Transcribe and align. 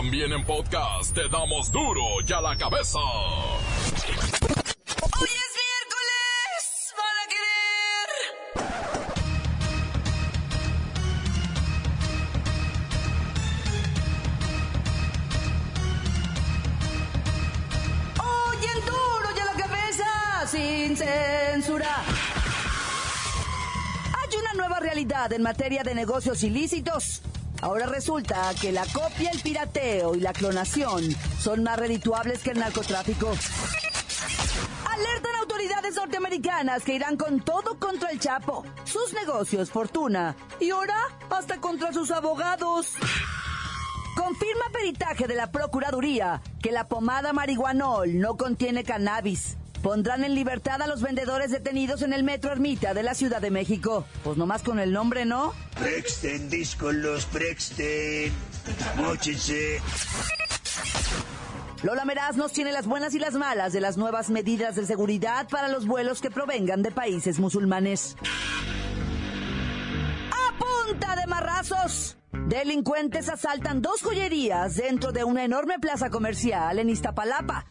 También 0.00 0.32
en 0.32 0.44
podcast 0.46 1.12
te 1.14 1.28
damos 1.28 1.70
duro 1.70 2.00
y 2.26 2.32
a 2.32 2.40
la 2.40 2.56
cabeza. 2.56 2.98
Hoy 2.98 3.60
es 5.28 5.52
miércoles, 5.60 6.94
para 6.96 7.26
querer. 7.28 8.08
Hoy 18.24 18.56
en 18.74 18.80
duro 18.86 19.28
y 19.36 19.38
a 19.38 19.44
la 19.44 19.52
cabeza, 19.52 20.08
sin 20.46 20.96
censura. 20.96 22.02
Hay 24.18 24.34
una 24.38 24.54
nueva 24.54 24.80
realidad 24.80 25.30
en 25.34 25.42
materia 25.42 25.82
de 25.82 25.94
negocios 25.94 26.42
ilícitos. 26.42 27.20
Ahora 27.60 27.86
resulta 27.86 28.52
que 28.60 28.72
la 28.72 28.86
copia, 28.86 29.30
el 29.30 29.40
pirateo 29.40 30.14
y 30.14 30.20
la 30.20 30.32
clonación 30.32 31.04
son 31.38 31.62
más 31.62 31.78
redituables 31.78 32.42
que 32.42 32.50
el 32.50 32.58
narcotráfico. 32.58 33.32
Alertan 34.86 35.36
autoridades 35.40 35.94
norteamericanas 35.94 36.82
que 36.84 36.94
irán 36.94 37.16
con 37.16 37.40
todo 37.40 37.78
contra 37.78 38.10
el 38.10 38.18
Chapo, 38.18 38.64
sus 38.84 39.12
negocios, 39.12 39.70
fortuna 39.70 40.36
y 40.58 40.70
ahora 40.70 40.96
hasta 41.28 41.60
contra 41.60 41.92
sus 41.92 42.10
abogados. 42.10 42.94
Confirma 44.16 44.64
peritaje 44.72 45.26
de 45.26 45.34
la 45.34 45.50
Procuraduría 45.50 46.42
que 46.62 46.72
la 46.72 46.88
pomada 46.88 47.32
marihuanol 47.32 48.18
no 48.18 48.36
contiene 48.36 48.84
cannabis. 48.84 49.56
Pondrán 49.82 50.24
en 50.24 50.34
libertad 50.34 50.82
a 50.82 50.86
los 50.86 51.00
vendedores 51.00 51.50
detenidos 51.50 52.02
en 52.02 52.12
el 52.12 52.22
Metro 52.22 52.52
Ermita 52.52 52.92
de 52.92 53.02
la 53.02 53.14
Ciudad 53.14 53.40
de 53.40 53.50
México. 53.50 54.04
Pues 54.22 54.36
nomás 54.36 54.62
con 54.62 54.78
el 54.78 54.92
nombre, 54.92 55.24
¿no? 55.24 55.54
Prexten, 55.78 56.50
díscolos, 56.50 57.24
prexten. 57.26 58.32
Móchense. 58.96 59.80
Lola 61.82 62.04
Meraz 62.04 62.36
nos 62.36 62.52
tiene 62.52 62.72
las 62.72 62.86
buenas 62.86 63.14
y 63.14 63.18
las 63.18 63.32
malas 63.34 63.72
de 63.72 63.80
las 63.80 63.96
nuevas 63.96 64.28
medidas 64.28 64.76
de 64.76 64.84
seguridad 64.84 65.48
para 65.48 65.68
los 65.68 65.86
vuelos 65.86 66.20
que 66.20 66.30
provengan 66.30 66.82
de 66.82 66.90
países 66.90 67.40
musulmanes. 67.40 68.16
¡A 70.30 70.58
punta 70.58 71.16
de 71.16 71.26
marrazos! 71.26 72.18
Delincuentes 72.48 73.30
asaltan 73.30 73.80
dos 73.80 74.02
joyerías 74.02 74.76
dentro 74.76 75.12
de 75.12 75.24
una 75.24 75.42
enorme 75.42 75.78
plaza 75.78 76.10
comercial 76.10 76.78
en 76.78 76.90
Iztapalapa. 76.90 77.64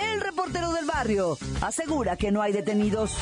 El 0.00 0.20
reportero 0.20 0.72
del 0.72 0.84
barrio 0.86 1.38
asegura 1.60 2.16
que 2.16 2.30
no 2.32 2.42
hay 2.42 2.52
detenidos. 2.52 3.12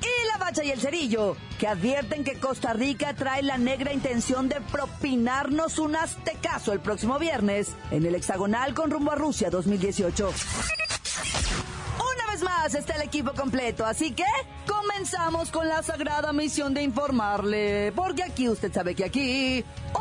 Y 0.00 0.28
la 0.28 0.38
bacha 0.38 0.64
y 0.64 0.70
el 0.70 0.80
cerillo, 0.80 1.36
que 1.58 1.68
advierten 1.68 2.24
que 2.24 2.38
Costa 2.40 2.72
Rica 2.72 3.14
trae 3.14 3.42
la 3.42 3.58
negra 3.58 3.92
intención 3.92 4.48
de 4.48 4.60
propinarnos 4.60 5.78
un 5.78 5.94
aztecaso 5.96 6.72
el 6.72 6.80
próximo 6.80 7.18
viernes 7.18 7.74
en 7.90 8.04
el 8.04 8.14
hexagonal 8.14 8.74
con 8.74 8.90
rumbo 8.90 9.12
a 9.12 9.14
Rusia 9.14 9.50
2018. 9.50 10.32
Una 11.98 12.32
vez 12.32 12.42
más 12.42 12.74
está 12.74 12.96
el 12.96 13.02
equipo 13.02 13.32
completo, 13.32 13.86
así 13.86 14.12
que 14.12 14.24
comenzamos 14.66 15.50
con 15.50 15.68
la 15.68 15.82
sagrada 15.82 16.32
misión 16.32 16.74
de 16.74 16.82
informarle. 16.82 17.92
Porque 17.94 18.24
aquí 18.24 18.48
usted 18.48 18.72
sabe 18.72 18.94
que 18.94 19.04
aquí, 19.04 19.64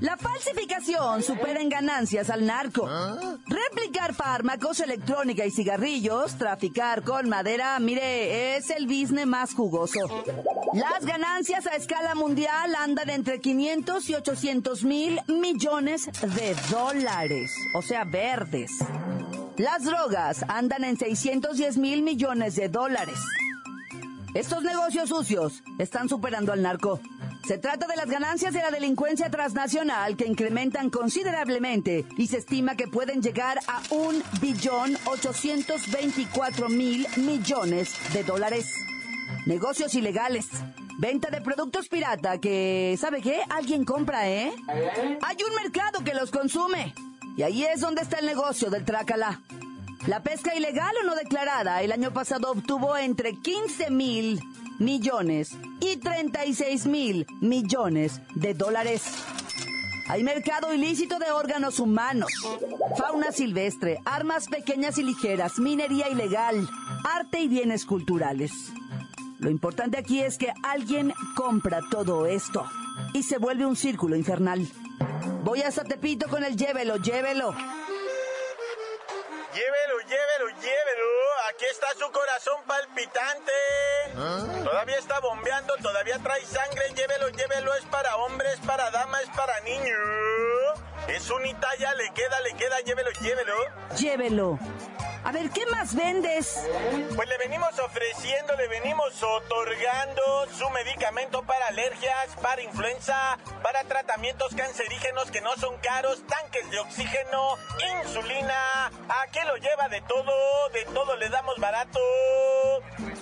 La 0.00 0.16
falsificación 0.16 1.22
supera 1.22 1.60
en 1.60 1.68
ganancias 1.68 2.30
al 2.30 2.46
narco. 2.46 2.88
Replicar 3.46 4.14
fármacos, 4.14 4.80
electrónica 4.80 5.44
y 5.44 5.50
cigarrillos, 5.50 6.36
traficar 6.36 7.02
con 7.02 7.28
madera, 7.28 7.78
mire, 7.78 8.56
es 8.56 8.70
el 8.70 8.86
business 8.86 9.26
más 9.26 9.52
jugoso. 9.52 10.00
Las 10.72 11.04
ganancias 11.04 11.66
a 11.66 11.76
escala 11.76 12.14
mundial 12.14 12.74
andan 12.76 13.10
entre 13.10 13.40
500 13.40 14.08
y 14.08 14.14
800 14.14 14.84
mil 14.84 15.20
millones 15.28 16.06
de 16.06 16.56
dólares, 16.70 17.52
o 17.74 17.82
sea, 17.82 18.04
verdes. 18.04 18.72
Las 19.58 19.84
drogas 19.84 20.44
andan 20.48 20.84
en 20.84 20.96
610 20.96 21.76
mil 21.76 22.02
millones 22.02 22.56
de 22.56 22.70
dólares. 22.70 23.18
Estos 24.32 24.62
negocios 24.62 25.10
sucios 25.10 25.62
están 25.78 26.08
superando 26.08 26.52
al 26.52 26.62
narco. 26.62 27.00
Se 27.50 27.58
trata 27.58 27.88
de 27.88 27.96
las 27.96 28.06
ganancias 28.06 28.54
de 28.54 28.60
la 28.60 28.70
delincuencia 28.70 29.28
transnacional 29.28 30.16
que 30.16 30.24
incrementan 30.24 30.88
considerablemente 30.88 32.06
y 32.16 32.28
se 32.28 32.36
estima 32.36 32.76
que 32.76 32.86
pueden 32.86 33.22
llegar 33.22 33.58
a 33.66 33.82
un 33.92 34.22
billón 34.40 34.96
824 35.04 36.68
mil 36.68 37.08
millones 37.16 37.92
de 38.12 38.22
dólares. 38.22 38.72
Negocios 39.46 39.96
ilegales. 39.96 40.46
Venta 41.00 41.28
de 41.30 41.40
productos 41.40 41.88
pirata 41.88 42.38
que, 42.38 42.96
¿sabe 43.00 43.20
qué? 43.20 43.40
Alguien 43.48 43.84
compra, 43.84 44.30
¿eh? 44.30 44.52
Hay 45.20 45.36
un 45.42 45.56
mercado 45.60 46.04
que 46.04 46.14
los 46.14 46.30
consume. 46.30 46.94
Y 47.36 47.42
ahí 47.42 47.64
es 47.64 47.80
donde 47.80 48.02
está 48.02 48.20
el 48.20 48.26
negocio 48.26 48.70
del 48.70 48.84
trácala. 48.84 49.40
La 50.06 50.22
pesca 50.22 50.54
ilegal 50.54 50.94
o 51.02 51.04
no 51.04 51.16
declarada 51.16 51.82
el 51.82 51.90
año 51.90 52.12
pasado 52.12 52.52
obtuvo 52.52 52.96
entre 52.96 53.34
15 53.34 53.90
mil 53.90 54.40
millones 54.80 55.52
y 55.78 55.98
36 55.98 56.86
mil 56.86 57.26
millones 57.40 58.20
de 58.34 58.54
dólares. 58.54 59.02
Hay 60.08 60.24
mercado 60.24 60.74
ilícito 60.74 61.20
de 61.20 61.30
órganos 61.30 61.78
humanos, 61.78 62.32
fauna 62.96 63.30
silvestre, 63.30 64.00
armas 64.04 64.48
pequeñas 64.48 64.98
y 64.98 65.04
ligeras, 65.04 65.60
minería 65.60 66.08
ilegal, 66.08 66.68
arte 67.04 67.38
y 67.40 67.48
bienes 67.48 67.84
culturales. 67.84 68.50
Lo 69.38 69.50
importante 69.50 69.98
aquí 69.98 70.20
es 70.20 70.36
que 70.36 70.52
alguien 70.64 71.14
compra 71.36 71.80
todo 71.90 72.26
esto 72.26 72.64
y 73.12 73.22
se 73.22 73.38
vuelve 73.38 73.66
un 73.66 73.76
círculo 73.76 74.16
infernal. 74.16 74.66
Voy 75.44 75.62
a 75.62 75.70
Zatepito 75.70 76.28
con 76.28 76.42
el 76.42 76.56
llévelo, 76.56 76.96
llévelo. 76.96 77.52
Llévelo, 79.52 80.00
llévelo, 80.08 80.48
llévelo. 80.60 81.29
Aquí 81.50 81.64
está 81.70 81.88
su 81.98 82.10
corazón 82.12 82.62
palpitante. 82.64 83.52
Todavía 84.62 84.98
está 84.98 85.18
bombeando, 85.18 85.74
todavía 85.82 86.18
trae 86.22 86.44
sangre. 86.44 86.82
Llévelo, 86.94 87.28
llévelo. 87.30 87.74
Es 87.74 87.84
para 87.86 88.14
hombres, 88.16 88.56
para 88.64 88.90
damas, 88.92 89.22
es 89.22 89.30
para 89.30 89.58
niños. 89.60 89.98
Es 91.08 91.28
un 91.30 91.44
Italia, 91.44 91.92
le 91.94 92.12
queda, 92.12 92.40
le 92.42 92.54
queda. 92.54 92.80
Llévelo, 92.80 93.10
llévelo. 93.20 93.54
Llévelo. 93.98 94.58
A 95.22 95.32
ver, 95.32 95.50
¿qué 95.50 95.66
más 95.66 95.94
vendes? 95.94 96.66
Pues 97.14 97.28
le 97.28 97.38
venimos 97.38 97.78
ofreciendo, 97.78 98.56
le 98.56 98.68
venimos 98.68 99.22
otorgando 99.22 100.46
su 100.56 100.68
medicamento 100.70 101.42
para 101.42 101.66
alergias, 101.66 102.28
para 102.40 102.62
influenza, 102.62 103.38
para 103.62 103.84
tratamientos 103.84 104.54
cancerígenos 104.54 105.30
que 105.30 105.42
no 105.42 105.54
son 105.56 105.76
caros, 105.78 106.22
tanques 106.26 106.70
de 106.70 106.80
oxígeno, 106.80 107.56
insulina. 108.02 108.86
Aquí 109.22 109.40
lo 109.46 109.56
lleva 109.56 109.88
de 109.88 110.00
todo, 110.02 110.32
de 110.72 110.84
todo 110.86 111.14
le 111.16 111.28
damos 111.28 111.58
barato. 111.58 112.00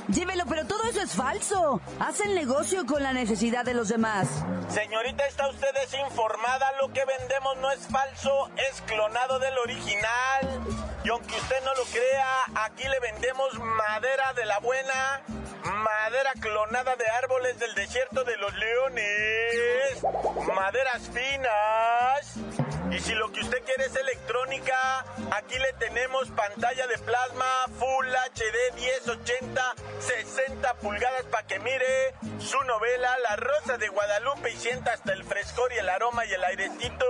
Llévelo, 0.09 0.45
pero 0.49 0.67
todo 0.67 0.85
eso 0.85 1.03
es 1.03 1.13
falso. 1.15 1.81
Hacen 2.01 2.35
negocio 2.35 2.87
con 2.87 3.03
la 3.03 3.13
necesidad 3.13 3.65
de 3.65 3.75
los 3.75 3.89
demás. 3.89 4.29
Señorita, 4.71 5.27
está 5.27 5.49
usted 5.49 5.69
desinformada. 5.75 6.73
Lo 6.81 6.93
que 6.93 7.05
vendemos 7.05 7.57
no 7.59 7.71
es 7.73 7.81
falso, 7.89 8.51
es 8.57 8.81
clonado 8.83 9.39
del 9.39 9.59
original. 9.59 10.61
Y 11.05 11.11
aunque 11.11 11.37
usted 11.37 11.63
no 11.65 11.75
lo 11.75 11.85
crea, 11.93 12.45
aquí 12.67 12.87
le 12.89 13.01
vendemos 13.01 13.55
madera 13.59 14.33
de 14.35 14.45
la 14.47 14.59
buena, 14.59 15.23
madera 15.65 16.33
clonada 16.41 16.97
de 16.97 17.09
árboles 17.09 17.59
del 17.59 17.75
desierto 17.75 18.25
de 18.25 18.37
los 18.37 18.55
leones, 18.55 20.03
maderas 20.55 21.11
finas. 21.13 22.37
Y 22.91 23.01
si 23.01 23.15
lo 23.15 23.31
que 23.33 23.41
usted 23.41 23.63
quiere 23.65 23.85
es 23.85 23.97
electrónica, 23.97 25.05
aquí 25.33 25.59
le 25.59 25.73
tenemos 25.75 26.31
pantalla 26.31 26.87
de 26.87 26.99
plasma 26.99 27.67
Full 27.79 28.07
HD 28.07 28.75
1080 28.77 29.75
60 30.01 30.75
pulgadas 30.75 31.25
para 31.25 31.47
que 31.47 31.59
mire 31.59 32.15
su 32.39 32.59
novela 32.63 33.19
La 33.29 33.37
Rosa 33.37 33.77
de 33.77 33.89
Guadalupe 33.89 34.51
y 34.51 34.57
sienta 34.57 34.93
hasta 34.95 35.13
el 35.13 35.25
frescor 35.25 35.73
y 35.73 35.79
el 35.79 35.89
aroma 35.89 36.25
y 36.25 36.33
el 36.33 36.45
airecito. 36.45 37.07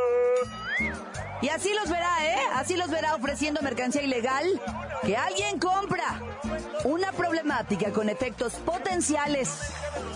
Y 1.40 1.48
así 1.50 1.72
los 1.72 1.88
verá, 1.88 2.26
¿eh? 2.26 2.38
Así 2.54 2.76
los 2.76 2.90
verá 2.90 3.14
ofreciendo 3.14 3.60
mercancía 3.62 4.02
ilegal. 4.02 4.60
que 5.02 5.16
alguien 5.16 5.58
compra 5.60 6.20
una 6.84 7.12
problemática 7.12 7.92
con 7.92 8.08
efectos 8.08 8.54
potenciales. 8.54 9.48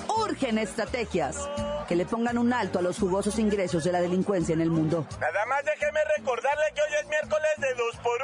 Urgen 0.08 0.58
estrategias 0.58 1.48
que 1.88 1.94
le 1.96 2.04
pongan 2.04 2.38
un 2.38 2.52
alto 2.52 2.78
a 2.78 2.82
los 2.82 2.98
jugosos 2.98 3.38
ingresos 3.38 3.84
de 3.84 3.92
la 3.92 4.00
delincuencia 4.00 4.52
en 4.54 4.60
el 4.60 4.70
mundo. 4.70 5.06
Nada 5.20 5.46
más 5.46 5.64
déjeme 5.64 6.00
recordarle 6.16 6.64
que 6.74 6.80
hoy 6.82 6.94
es 7.00 7.06
miércoles 7.08 7.50
de 7.58 7.74
2 7.74 7.96
por 8.02 8.18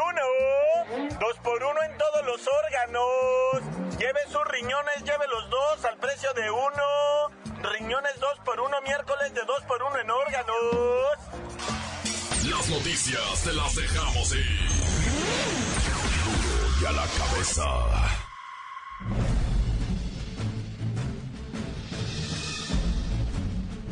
1 1.09 1.19
2 1.21 1.39
por 1.43 1.63
1 1.63 1.83
en 1.85 1.99
todos 1.99 2.27
los 2.27 2.49
órganos. 2.65 3.99
Lleve 3.99 4.21
sus 4.31 4.45
riñones, 4.47 5.05
lleve 5.05 5.27
los 5.29 5.51
dos 5.51 5.85
al 5.85 5.97
precio 5.99 6.33
de 6.35 6.51
uno. 6.51 7.69
Riñones 7.79 8.19
2 8.21 8.39
por 8.45 8.61
1 8.61 8.81
miércoles 8.83 9.35
de 9.35 9.43
2 9.43 9.63
por 9.65 9.83
1 9.83 9.99
en 10.01 10.11
órganos. 10.11 10.98
Te 13.05 13.53
las 13.53 13.77
dejamos 13.77 14.35
y 16.83 16.85
a 16.85 16.93
la 16.93 17.07
cabeza. 17.07 17.65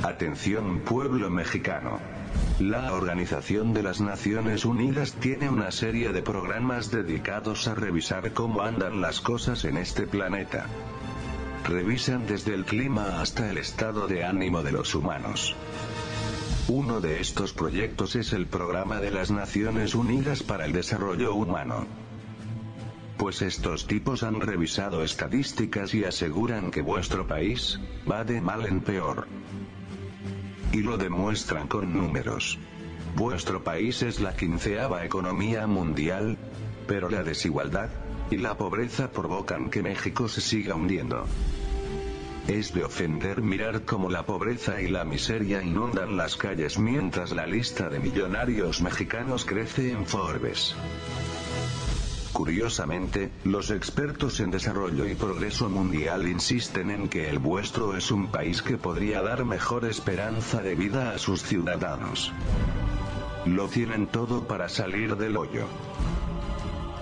Atención 0.03 0.81
pueblo 0.81 1.31
mexicano. 1.31 2.01
La 2.59 2.93
Organización 2.93 3.73
de 3.73 3.85
las 3.85 4.01
Naciones 4.01 4.65
Unidas 4.65 5.13
tiene 5.13 5.49
una 5.49 5.71
serie 5.71 6.13
de 6.13 6.23
programas 6.23 6.91
dedicados 6.91 7.69
a 7.69 7.77
revisar 7.77 8.33
cómo 8.33 8.63
andan 8.63 9.01
las 9.01 9.21
cosas 9.21 9.65
en 9.65 9.77
este 9.77 10.09
planeta. 10.09 10.67
Revisan 11.65 12.27
desde 12.27 12.55
el 12.55 12.65
clima 12.65 13.21
hasta 13.21 13.49
el 13.51 13.59
estado 13.59 14.09
de 14.09 14.25
ánimo 14.25 14.63
de 14.63 14.73
los 14.73 14.97
humanos. 14.97 15.55
Uno 16.69 17.01
de 17.01 17.21
estos 17.21 17.53
proyectos 17.53 18.17
es 18.17 18.33
el 18.33 18.47
Programa 18.49 18.99
de 18.99 19.13
las 19.13 19.31
Naciones 19.31 19.95
Unidas 19.95 20.43
para 20.43 20.65
el 20.65 20.73
Desarrollo 20.73 21.33
Humano. 21.33 21.87
Pues 23.17 23.41
estos 23.41 23.87
tipos 23.87 24.25
han 24.25 24.41
revisado 24.41 25.05
estadísticas 25.05 25.95
y 25.95 26.03
aseguran 26.03 26.73
que 26.73 26.83
vuestro 26.83 27.25
país 27.25 27.79
va 28.11 28.25
de 28.25 28.41
mal 28.41 28.67
en 28.67 28.81
peor 28.81 29.29
y 30.73 30.79
lo 30.79 30.99
demuestran 30.99 31.69
con 31.69 31.97
números. 31.97 32.59
Vuestro 33.15 33.63
país 33.63 34.03
es 34.03 34.19
la 34.19 34.35
quinceava 34.35 35.05
economía 35.05 35.69
mundial, 35.69 36.37
pero 36.89 37.09
la 37.09 37.23
desigualdad 37.23 37.91
y 38.29 38.39
la 38.39 38.59
pobreza 38.59 39.13
provocan 39.13 39.71
que 39.71 39.85
México 39.85 40.29
se 40.29 40.41
siga 40.41 40.75
hundiendo. 40.75 41.27
Es 42.49 42.73
de 42.73 42.85
ofender 42.85 43.43
mirar 43.43 43.83
cómo 43.83 44.09
la 44.09 44.25
pobreza 44.25 44.81
y 44.81 44.87
la 44.87 45.05
miseria 45.05 45.63
inundan 45.63 46.17
las 46.17 46.37
calles 46.37 46.79
mientras 46.79 47.33
la 47.33 47.45
lista 47.45 47.89
de 47.89 47.99
millonarios 47.99 48.83
mexicanos 48.83 49.45
crece 49.45 49.91
en 49.91 50.07
Forbes. 50.07 50.77
Curiosamente, 52.33 53.31
los 53.43 53.73
expertos 53.73 54.39
en 54.39 54.53
desarrollo 54.53 55.07
y 55.07 55.17
progreso 55.17 55.69
mundial 55.69 56.29
insisten 56.29 56.91
en 56.91 57.09
que 57.09 57.29
el 57.29 57.41
vuestro 57.41 57.97
es 57.97 58.13
un 58.13 58.29
país 58.29 58.63
que 58.63 58.77
podría 58.77 59.23
dar 59.23 59.45
mejor 59.45 59.85
esperanza 59.85 60.63
de 60.63 60.77
vida 60.77 61.11
a 61.11 61.19
sus 61.19 61.43
ciudadanos. 61.43 62.33
Lo 63.45 63.67
tienen 63.69 64.07
todo 64.07 64.47
para 64.47 64.69
salir 64.69 65.17
del 65.17 65.37
hoyo. 65.37 65.67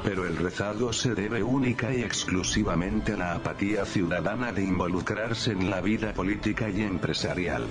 Pero 0.04 0.26
el 0.26 0.36
rezago 0.36 0.92
se 0.92 1.14
debe 1.14 1.42
única 1.42 1.92
y 1.94 2.02
exclusivamente 2.02 3.14
a 3.14 3.16
la 3.16 3.34
apatía 3.36 3.86
ciudadana 3.86 4.52
de 4.52 4.62
involucrarse 4.62 5.52
en 5.52 5.70
la 5.70 5.80
vida 5.80 6.12
política 6.12 6.68
y 6.68 6.82
empresarial. 6.82 7.66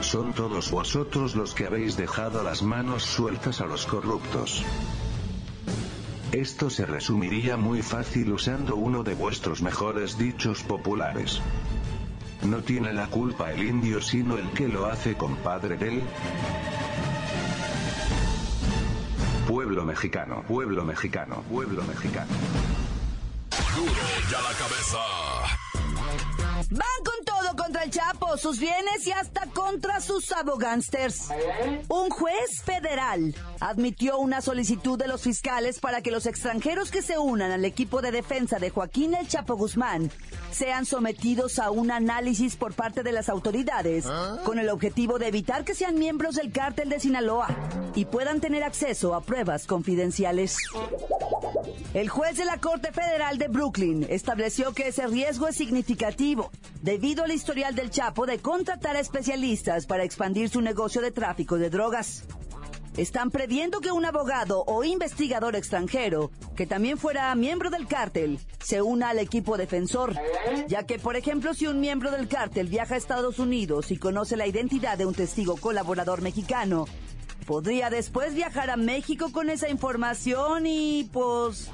Son 0.00 0.32
todos 0.32 0.70
vosotros 0.70 1.34
los 1.34 1.54
que 1.54 1.66
habéis 1.66 1.96
dejado 1.96 2.44
las 2.44 2.62
manos 2.62 3.02
sueltas 3.02 3.60
a 3.60 3.66
los 3.66 3.84
corruptos. 3.84 4.64
Esto 6.30 6.70
se 6.70 6.86
resumiría 6.86 7.56
muy 7.56 7.82
fácil 7.82 8.32
usando 8.32 8.76
uno 8.76 9.02
de 9.02 9.14
vuestros 9.14 9.60
mejores 9.60 10.18
dichos 10.18 10.62
populares. 10.62 11.40
No 12.42 12.58
tiene 12.58 12.92
la 12.92 13.08
culpa 13.08 13.52
el 13.52 13.64
indio 13.64 14.00
sino 14.00 14.38
el 14.38 14.48
que 14.50 14.68
lo 14.68 14.86
hace 14.86 15.16
compadre 15.16 15.76
del 15.76 16.00
pueblo 19.68 19.84
mexicano, 19.84 20.42
pueblo 20.48 20.82
mexicano, 20.82 21.44
pueblo 21.50 21.82
mexicano. 21.82 22.32
Duro 23.76 23.92
ya 24.30 24.40
la 24.40 24.54
cabeza. 24.56 25.37
Van 26.70 26.82
con 27.02 27.24
todo 27.24 27.56
contra 27.56 27.82
el 27.82 27.90
Chapo, 27.90 28.36
sus 28.36 28.58
bienes 28.58 29.06
y 29.06 29.12
hasta 29.12 29.46
contra 29.46 30.02
sus 30.02 30.30
abogánsters. 30.32 31.28
Un 31.88 32.10
juez 32.10 32.62
federal 32.62 33.34
admitió 33.58 34.18
una 34.18 34.42
solicitud 34.42 34.98
de 34.98 35.08
los 35.08 35.22
fiscales 35.22 35.80
para 35.80 36.02
que 36.02 36.10
los 36.10 36.26
extranjeros 36.26 36.90
que 36.90 37.00
se 37.00 37.18
unan 37.18 37.52
al 37.52 37.64
equipo 37.64 38.02
de 38.02 38.10
defensa 38.10 38.58
de 38.58 38.68
Joaquín 38.68 39.14
El 39.14 39.28
Chapo 39.28 39.56
Guzmán 39.56 40.10
sean 40.50 40.84
sometidos 40.84 41.58
a 41.58 41.70
un 41.70 41.90
análisis 41.90 42.56
por 42.56 42.74
parte 42.74 43.02
de 43.02 43.12
las 43.12 43.30
autoridades 43.30 44.04
con 44.44 44.58
el 44.58 44.68
objetivo 44.68 45.18
de 45.18 45.28
evitar 45.28 45.64
que 45.64 45.74
sean 45.74 45.98
miembros 45.98 46.34
del 46.34 46.52
cártel 46.52 46.90
de 46.90 47.00
Sinaloa 47.00 47.48
y 47.94 48.04
puedan 48.04 48.40
tener 48.40 48.62
acceso 48.62 49.14
a 49.14 49.22
pruebas 49.22 49.66
confidenciales. 49.66 50.56
El 51.98 52.08
juez 52.08 52.36
de 52.36 52.44
la 52.44 52.58
Corte 52.58 52.92
Federal 52.92 53.38
de 53.38 53.48
Brooklyn 53.48 54.06
estableció 54.08 54.72
que 54.72 54.86
ese 54.86 55.08
riesgo 55.08 55.48
es 55.48 55.56
significativo 55.56 56.52
debido 56.80 57.24
al 57.24 57.32
historial 57.32 57.74
del 57.74 57.90
Chapo 57.90 58.24
de 58.24 58.38
contratar 58.38 58.94
a 58.94 59.00
especialistas 59.00 59.84
para 59.84 60.04
expandir 60.04 60.48
su 60.48 60.60
negocio 60.60 61.00
de 61.00 61.10
tráfico 61.10 61.58
de 61.58 61.70
drogas. 61.70 62.22
Están 62.96 63.32
previendo 63.32 63.80
que 63.80 63.90
un 63.90 64.04
abogado 64.04 64.62
o 64.68 64.84
investigador 64.84 65.56
extranjero, 65.56 66.30
que 66.54 66.68
también 66.68 66.98
fuera 66.98 67.34
miembro 67.34 67.68
del 67.68 67.88
cártel, 67.88 68.38
se 68.62 68.80
una 68.80 69.08
al 69.08 69.18
equipo 69.18 69.56
defensor, 69.56 70.14
ya 70.68 70.84
que, 70.84 71.00
por 71.00 71.16
ejemplo, 71.16 71.52
si 71.52 71.66
un 71.66 71.80
miembro 71.80 72.12
del 72.12 72.28
cártel 72.28 72.68
viaja 72.68 72.94
a 72.94 72.98
Estados 72.98 73.40
Unidos 73.40 73.90
y 73.90 73.96
conoce 73.96 74.36
la 74.36 74.46
identidad 74.46 74.98
de 74.98 75.06
un 75.06 75.14
testigo 75.14 75.56
colaborador 75.56 76.22
mexicano, 76.22 76.86
podría 77.44 77.90
después 77.90 78.34
viajar 78.34 78.70
a 78.70 78.76
México 78.76 79.32
con 79.32 79.50
esa 79.50 79.68
información 79.68 80.66
y, 80.66 81.08
pues, 81.12 81.70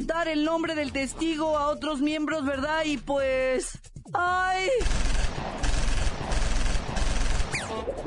dar 0.00 0.28
el 0.28 0.44
nombre 0.44 0.74
del 0.74 0.92
testigo 0.92 1.58
a 1.58 1.68
otros 1.68 2.00
miembros, 2.00 2.44
¿verdad? 2.44 2.84
Y 2.84 2.98
pues... 2.98 3.78
¡Ay! 4.12 4.68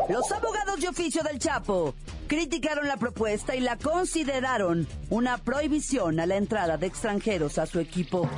Los 0.09 0.31
abogados 0.31 0.79
de 0.79 0.87
oficio 0.87 1.23
del 1.23 1.39
Chapo 1.39 1.93
criticaron 2.27 2.87
la 2.87 2.97
propuesta 2.97 3.55
y 3.55 3.59
la 3.59 3.77
consideraron 3.77 4.87
una 5.09 5.37
prohibición 5.37 6.19
a 6.19 6.25
la 6.25 6.37
entrada 6.37 6.77
de 6.77 6.87
extranjeros 6.87 7.57
a 7.57 7.65
su 7.65 7.79
equipo. 7.79 8.29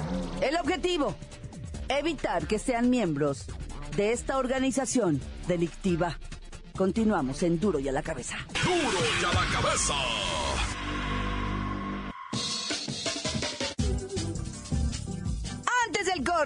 El 0.42 0.58
objetivo, 0.58 1.16
evitar 1.90 2.48
que 2.48 2.60
sean 2.60 2.90
miembros 2.90 3.46
de 3.96 4.12
esta 4.12 4.38
organización 4.38 5.22
delictiva. 5.48 6.18
Continuamos 6.76 7.44
en 7.44 7.60
Duro 7.60 7.80
y 7.80 7.88
a 7.88 7.92
la 7.92 8.02
cabeza. 8.02 8.38
Duro 8.64 8.98
y 9.22 9.26
a 9.26 9.34
la 9.34 9.62
cabeza. 9.62 9.94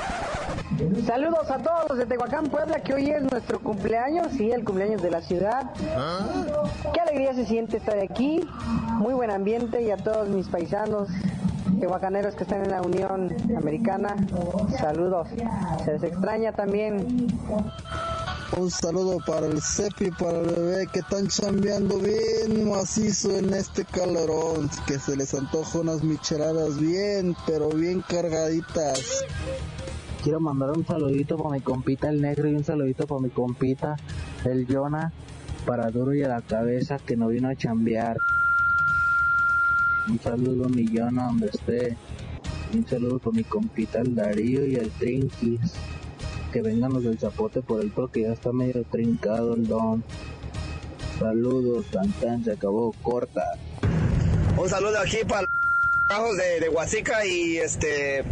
Saludos 1.06 1.50
a 1.50 1.58
todos 1.58 1.98
de 1.98 2.06
Tehuacán, 2.06 2.46
Puebla, 2.46 2.82
que 2.82 2.94
hoy 2.94 3.10
es 3.10 3.22
nuestro 3.22 3.58
cumpleaños, 3.60 4.28
sí, 4.36 4.50
el 4.50 4.64
cumpleaños 4.64 5.02
de 5.02 5.10
la 5.10 5.20
ciudad. 5.20 5.72
Qué 6.94 7.00
alegría 7.00 7.34
se 7.34 7.44
siente 7.46 7.76
estar 7.78 7.98
aquí, 7.98 8.48
muy 8.94 9.14
buen 9.14 9.30
ambiente 9.30 9.82
y 9.82 9.90
a 9.90 9.96
todos 9.96 10.28
mis 10.28 10.46
paisanos 10.48 11.08
tehuacaneros 11.80 12.34
que 12.34 12.44
están 12.44 12.62
en 12.62 12.70
la 12.70 12.82
Unión 12.82 13.34
Americana, 13.56 14.14
saludos. 14.78 15.28
Se 15.84 15.92
les 15.92 16.02
extraña 16.02 16.52
también. 16.52 17.26
Un 18.56 18.70
saludo 18.70 19.18
para 19.26 19.46
el 19.46 19.62
Cepi 19.62 20.06
y 20.06 20.10
para 20.10 20.40
el 20.40 20.46
bebé 20.46 20.86
que 20.92 20.98
están 21.00 21.28
chambeando 21.28 21.98
bien 21.98 22.68
macizo 22.68 23.36
en 23.36 23.54
este 23.54 23.84
calorón. 23.84 24.68
Que 24.86 24.98
se 24.98 25.16
les 25.16 25.32
antoja 25.34 25.78
unas 25.78 26.02
micheladas 26.02 26.78
bien, 26.78 27.34
pero 27.46 27.70
bien 27.70 28.02
cargaditas. 28.06 29.24
Quiero 30.22 30.40
mandar 30.40 30.70
un 30.70 30.84
saludito 30.84 31.38
para 31.38 31.50
mi 31.50 31.60
compita 31.60 32.10
el 32.10 32.20
negro 32.20 32.48
y 32.48 32.54
un 32.54 32.64
saludito 32.64 33.06
para 33.06 33.20
mi 33.20 33.30
compita 33.30 33.96
el 34.44 34.66
Jonah. 34.66 35.12
Para 35.64 35.90
duro 35.90 36.14
y 36.14 36.22
a 36.22 36.28
la 36.28 36.42
cabeza 36.42 36.98
que 36.98 37.16
no 37.16 37.28
vino 37.28 37.48
a 37.48 37.54
chambear. 37.54 38.16
Un 40.10 40.18
saludo 40.18 40.64
a 40.64 40.68
mi 40.68 40.86
Jonah 40.88 41.26
donde 41.26 41.46
esté. 41.46 41.96
Un 42.74 42.84
saludo 42.84 43.20
para 43.20 43.36
mi 43.36 43.44
compita 43.44 44.00
el 44.00 44.16
Darío 44.16 44.66
y 44.66 44.74
el 44.74 44.90
Trinkis 44.90 45.72
que 46.52 46.62
vengan 46.62 46.92
los 46.92 47.04
del 47.04 47.16
zapote 47.16 47.62
por 47.62 47.80
él 47.80 47.92
porque 47.94 48.22
ya 48.22 48.32
está 48.32 48.52
medio 48.52 48.82
trincado 48.90 49.54
el 49.54 49.68
don. 49.68 50.02
Saludos, 51.20 51.86
tan 51.92 52.44
se 52.44 52.50
acabó, 52.50 52.92
corta. 53.02 53.52
Un 54.58 54.68
saludo 54.68 54.98
aquí 54.98 55.18
para 55.28 55.42
los 55.42 56.36
de, 56.36 56.58
de 56.58 56.68
Huasica 56.68 57.24
y 57.24 57.58
este 57.58 58.24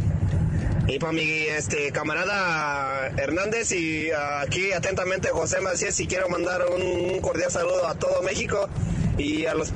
Y 0.89 0.99
para 0.99 1.13
mi 1.13 1.23
este, 1.23 1.93
camarada 1.93 3.09
Hernández 3.17 3.71
y 3.71 4.11
ah, 4.11 4.41
aquí 4.41 4.73
atentamente 4.73 5.29
José 5.29 5.61
Macías 5.61 6.01
y 6.01 6.09
quiero 6.09 6.29
mandar 6.29 6.63
un 6.75 7.21
cordial 7.21 7.53
saludo 7.53 7.87
a 7.87 7.95
todo 7.95 8.21
México 8.23 8.69
y 9.17 9.47
a 9.47 9.55
los 9.55 9.73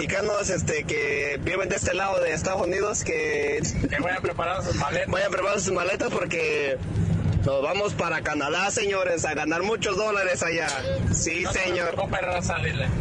mexicanos 0.00 0.48
este, 0.48 0.84
que 0.84 1.38
viven 1.42 1.68
de 1.68 1.76
este 1.76 1.92
lado 1.92 2.20
de 2.20 2.32
Estados 2.32 2.66
Unidos 2.66 3.04
que, 3.04 3.60
Que 3.88 4.00
vayan 4.00 4.22
preparando 4.22 4.62
sus 4.62 4.76
maletas. 4.76 5.10
vayan 5.10 5.30
preparando 5.30 5.60
sus 5.60 5.72
maletas 5.74 6.08
porque 6.10 6.78
nos 7.44 7.62
vamos 7.62 7.92
para 7.92 8.22
Canadá, 8.22 8.70
señores, 8.70 9.26
a 9.26 9.34
ganar 9.34 9.62
muchos 9.62 9.96
dólares 9.96 10.42
allá. 10.42 10.68
Sí, 11.12 11.44
señor. 11.52 11.94
Raza. 12.10 12.56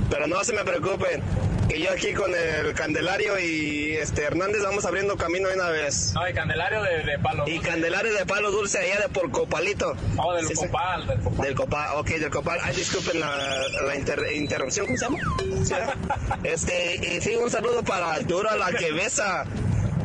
Pero 0.09 0.27
no 0.27 0.43
se 0.43 0.53
me 0.53 0.63
preocupen, 0.65 1.21
que 1.69 1.79
yo 1.79 1.91
aquí 1.91 2.13
con 2.13 2.31
el 2.33 2.73
Candelario 2.73 3.39
y 3.39 3.91
este 3.97 4.23
Hernández 4.23 4.63
vamos 4.63 4.85
abriendo 4.85 5.15
camino 5.17 5.47
de 5.49 5.55
una 5.55 5.69
vez. 5.69 6.13
No, 6.15 6.27
y 6.27 6.33
Candelario 6.33 6.81
de, 6.83 7.03
de 7.03 7.19
palo. 7.19 7.47
Y 7.47 7.59
Candelario 7.59 8.13
de 8.13 8.25
palo 8.25 8.51
dulce 8.51 8.79
allá 8.79 8.99
de 9.01 9.09
por 9.09 9.29
Copalito. 9.31 9.95
Oh, 10.17 10.33
del 10.33 10.47
Sí, 10.47 10.53
copal, 10.55 11.05
del 11.07 11.19
copal. 11.19 11.45
Del 11.45 11.55
copal, 11.55 11.89
ok, 11.97 12.07
del 12.07 12.29
copal. 12.31 12.59
Ay, 12.63 12.75
disculpen 12.75 13.19
la, 13.19 13.37
la 13.85 13.95
inter- 13.95 14.25
interrupción, 14.33 14.87
¿cómo 14.87 14.97
se 14.97 15.05
llama? 15.05 15.19
Sí, 15.63 15.73
¿verdad? 15.73 15.95
este, 16.43 16.95
y 16.95 17.21
sí, 17.21 17.35
un 17.35 17.49
saludo 17.51 17.83
para 17.83 18.13
Arturo, 18.13 18.49
la 18.57 18.71
que 18.71 18.91
besa. 18.91 19.45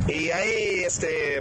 Y 0.07 0.31
ahí, 0.31 0.85
este, 0.85 1.41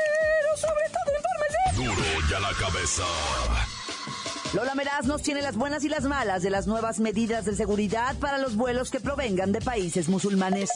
Duro 1.75 2.03
y 2.29 2.33
a 2.33 2.39
la 2.39 2.53
cabeza. 2.53 3.03
Lola 4.53 4.75
Meraz 4.75 5.05
nos 5.05 5.21
tiene 5.21 5.41
las 5.41 5.55
buenas 5.55 5.83
y 5.85 5.89
las 5.89 6.03
malas 6.03 6.43
de 6.43 6.49
las 6.49 6.67
nuevas 6.67 6.99
medidas 6.99 7.45
de 7.45 7.55
seguridad 7.55 8.17
para 8.19 8.37
los 8.37 8.57
vuelos 8.57 8.91
que 8.91 8.99
provengan 8.99 9.53
de 9.53 9.61
países 9.61 10.09
musulmanes. 10.09 10.69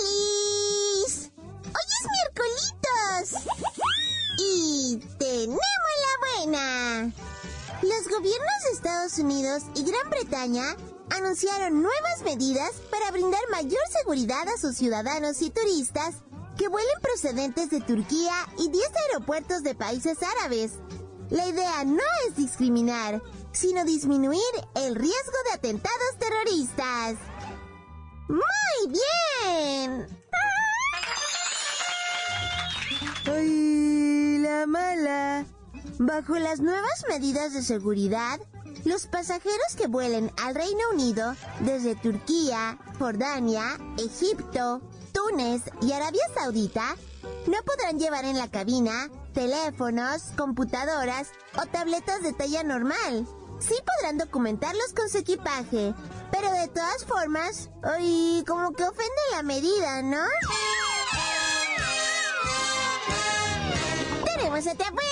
¡Alice! 0.00 1.30
¡Hoy 1.36 1.88
es 2.00 2.06
miércolitos! 2.14 3.44
Y 4.38 4.96
tenemos 5.18 5.58
la 5.58 6.44
buena. 6.44 7.12
Los 7.82 8.08
gobiernos 8.08 8.62
de 8.64 8.70
Estados 8.72 9.18
Unidos 9.18 9.64
y 9.74 9.84
Gran 9.84 10.08
Bretaña 10.08 10.76
anunciaron 11.10 11.82
nuevas 11.82 12.22
medidas 12.24 12.72
para 12.90 13.10
brindar 13.10 13.42
mayor 13.50 13.82
seguridad 13.90 14.48
a 14.48 14.56
sus 14.58 14.76
ciudadanos 14.76 15.42
y 15.42 15.50
turistas 15.50 16.14
que 16.56 16.68
vuelen 16.68 17.00
procedentes 17.00 17.70
de 17.70 17.80
Turquía 17.80 18.34
y 18.58 18.68
10 18.68 18.84
aeropuertos 19.08 19.62
de 19.62 19.74
países 19.74 20.18
árabes. 20.22 20.72
La 21.30 21.46
idea 21.46 21.84
no 21.84 22.02
es 22.28 22.36
discriminar, 22.36 23.22
sino 23.52 23.84
disminuir 23.84 24.40
el 24.74 24.94
riesgo 24.94 25.38
de 25.46 25.52
atentados 25.54 26.18
terroristas. 26.18 27.16
¡Muy 28.28 28.92
bien! 28.92 30.06
¡Ay, 33.26 34.38
la 34.38 34.66
mala! 34.66 35.46
Bajo 35.98 36.38
las 36.38 36.60
nuevas 36.60 37.04
medidas 37.08 37.52
de 37.52 37.62
seguridad, 37.62 38.40
los 38.84 39.06
pasajeros 39.06 39.76
que 39.76 39.86
vuelen 39.86 40.32
al 40.42 40.54
Reino 40.54 40.80
Unido 40.92 41.34
desde 41.60 41.94
Turquía, 41.94 42.78
Jordania, 42.98 43.78
Egipto, 43.98 44.82
Y 45.80 45.92
Arabia 45.92 46.22
Saudita 46.34 46.96
no 47.46 47.58
podrán 47.64 47.98
llevar 47.98 48.24
en 48.24 48.36
la 48.38 48.50
cabina 48.50 49.08
teléfonos, 49.32 50.22
computadoras 50.36 51.30
o 51.56 51.66
tabletas 51.66 52.22
de 52.22 52.32
talla 52.32 52.62
normal. 52.64 53.26
Sí 53.58 53.74
podrán 53.86 54.18
documentarlos 54.18 54.92
con 54.94 55.08
su 55.08 55.18
equipaje, 55.18 55.94
pero 56.30 56.50
de 56.50 56.68
todas 56.68 57.04
formas, 57.04 57.70
ay, 57.82 58.44
como 58.46 58.72
que 58.72 58.82
ofende 58.82 59.22
la 59.32 59.42
medida, 59.42 60.02
¿no? 60.02 60.24
Tenemos 64.24 64.66
otra 64.66 64.90
buena. 64.90 65.06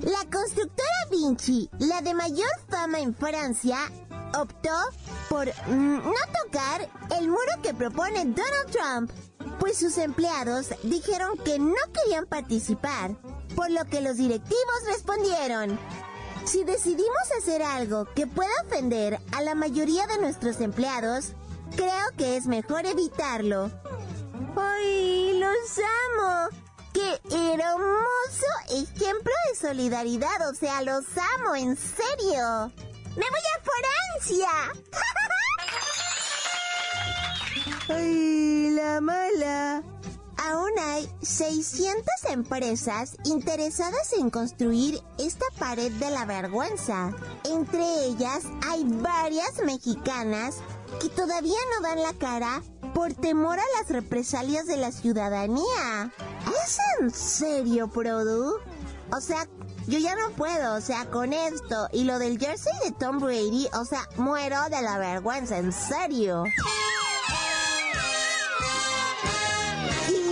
La 0.00 0.30
constructora 0.30 0.88
Vinci, 1.10 1.70
la 1.78 2.02
de 2.02 2.14
mayor 2.14 2.50
fama 2.68 3.00
en 3.00 3.14
Francia, 3.14 3.78
optó 4.36 4.74
por 5.28 5.48
mm, 5.66 5.96
no 6.04 6.42
tocar 6.44 6.88
el 7.18 7.28
muro 7.28 7.52
que 7.62 7.74
propone 7.74 8.24
Donald 8.24 8.70
Trump, 8.70 9.10
pues 9.58 9.78
sus 9.78 9.98
empleados 9.98 10.68
dijeron 10.82 11.36
que 11.38 11.58
no 11.58 11.74
querían 11.92 12.26
participar, 12.26 13.16
por 13.54 13.70
lo 13.70 13.84
que 13.86 14.00
los 14.00 14.16
directivos 14.16 14.84
respondieron. 14.86 15.78
Si 16.44 16.64
decidimos 16.64 17.30
hacer 17.36 17.62
algo 17.62 18.06
que 18.14 18.26
pueda 18.26 18.50
ofender 18.64 19.18
a 19.32 19.42
la 19.42 19.54
mayoría 19.54 20.06
de 20.06 20.18
nuestros 20.18 20.60
empleados, 20.60 21.32
creo 21.76 22.06
que 22.16 22.36
es 22.36 22.46
mejor 22.46 22.86
evitarlo. 22.86 23.70
¡Ay, 24.56 25.38
los 25.38 25.78
amo! 25.78 26.48
¡Qué 26.92 27.20
hermoso 27.30 28.46
ejemplo 28.70 29.32
de 29.50 29.58
solidaridad! 29.60 30.48
O 30.48 30.54
sea, 30.54 30.82
los 30.82 31.04
amo, 31.36 31.54
en 31.54 31.76
serio. 31.76 32.72
¡Me 33.18 33.24
voy 33.30 33.40
a 33.52 33.58
Francia! 34.20 34.48
¡Ay, 37.88 38.70
la 38.70 39.00
mala! 39.00 39.82
Aún 40.36 40.70
hay 40.78 41.10
600 41.20 42.04
empresas 42.30 43.16
interesadas 43.24 44.12
en 44.12 44.30
construir 44.30 45.02
esta 45.18 45.46
pared 45.58 45.90
de 45.92 46.10
la 46.10 46.26
vergüenza. 46.26 47.12
Entre 47.44 48.04
ellas 48.04 48.44
hay 48.64 48.84
varias 48.84 49.64
mexicanas 49.64 50.58
que 51.00 51.08
todavía 51.08 51.58
no 51.74 51.88
dan 51.88 52.00
la 52.00 52.12
cara 52.12 52.62
por 52.94 53.14
temor 53.14 53.58
a 53.58 53.80
las 53.80 53.90
represalias 53.90 54.66
de 54.66 54.76
la 54.76 54.92
ciudadanía. 54.92 56.12
¿Es 56.64 56.78
en 57.00 57.10
serio, 57.10 57.88
Produ? 57.88 58.60
O 59.10 59.20
sea, 59.20 59.46
yo 59.86 59.98
ya 59.98 60.14
no 60.14 60.30
puedo, 60.36 60.74
o 60.74 60.80
sea, 60.80 61.06
con 61.06 61.32
esto 61.32 61.88
y 61.92 62.04
lo 62.04 62.18
del 62.18 62.38
jersey 62.38 62.72
de 62.84 62.92
Tom 62.92 63.18
Brady, 63.18 63.68
o 63.74 63.84
sea, 63.84 64.06
muero 64.16 64.62
de 64.64 64.82
la 64.82 64.98
vergüenza, 64.98 65.56
en 65.58 65.72
serio. 65.72 66.44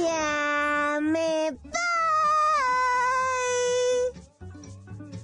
Ya 0.02 0.98
me 1.00 1.50
voy. 1.50 1.72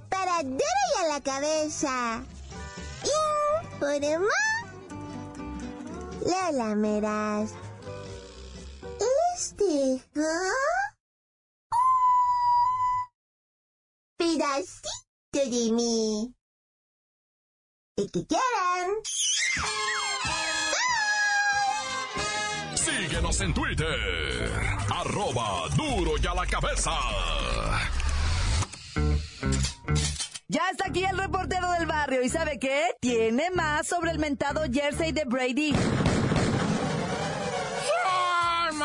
Para 0.08 0.42
duro 0.42 0.58
y 0.58 1.04
a 1.04 1.08
la 1.08 1.20
cabeza. 1.20 2.22
Informó. 3.74 4.28
Lola 6.24 6.74
Meras. 6.74 7.50
Este 9.36 10.02
pedacito 14.52 14.88
de 15.32 15.72
mí. 15.72 16.34
El 17.96 18.10
que 18.10 18.26
quieran. 18.26 18.90
Síguenos 22.74 23.40
en 23.40 23.54
Twitter. 23.54 24.50
Arroba 24.90 25.68
duro 25.76 26.12
y 26.22 26.26
a 26.26 26.34
la 26.34 26.46
cabeza. 26.46 26.90
Ya 30.48 30.68
está 30.70 30.88
aquí 30.88 31.04
el 31.04 31.16
reportero 31.16 31.70
del 31.72 31.86
barrio 31.86 32.22
y 32.22 32.28
¿sabe 32.28 32.58
qué? 32.58 32.94
Tiene 33.00 33.50
más 33.50 33.86
sobre 33.86 34.10
el 34.10 34.18
mentado 34.18 34.64
jersey 34.70 35.12
de 35.12 35.24
Brady. 35.24 35.72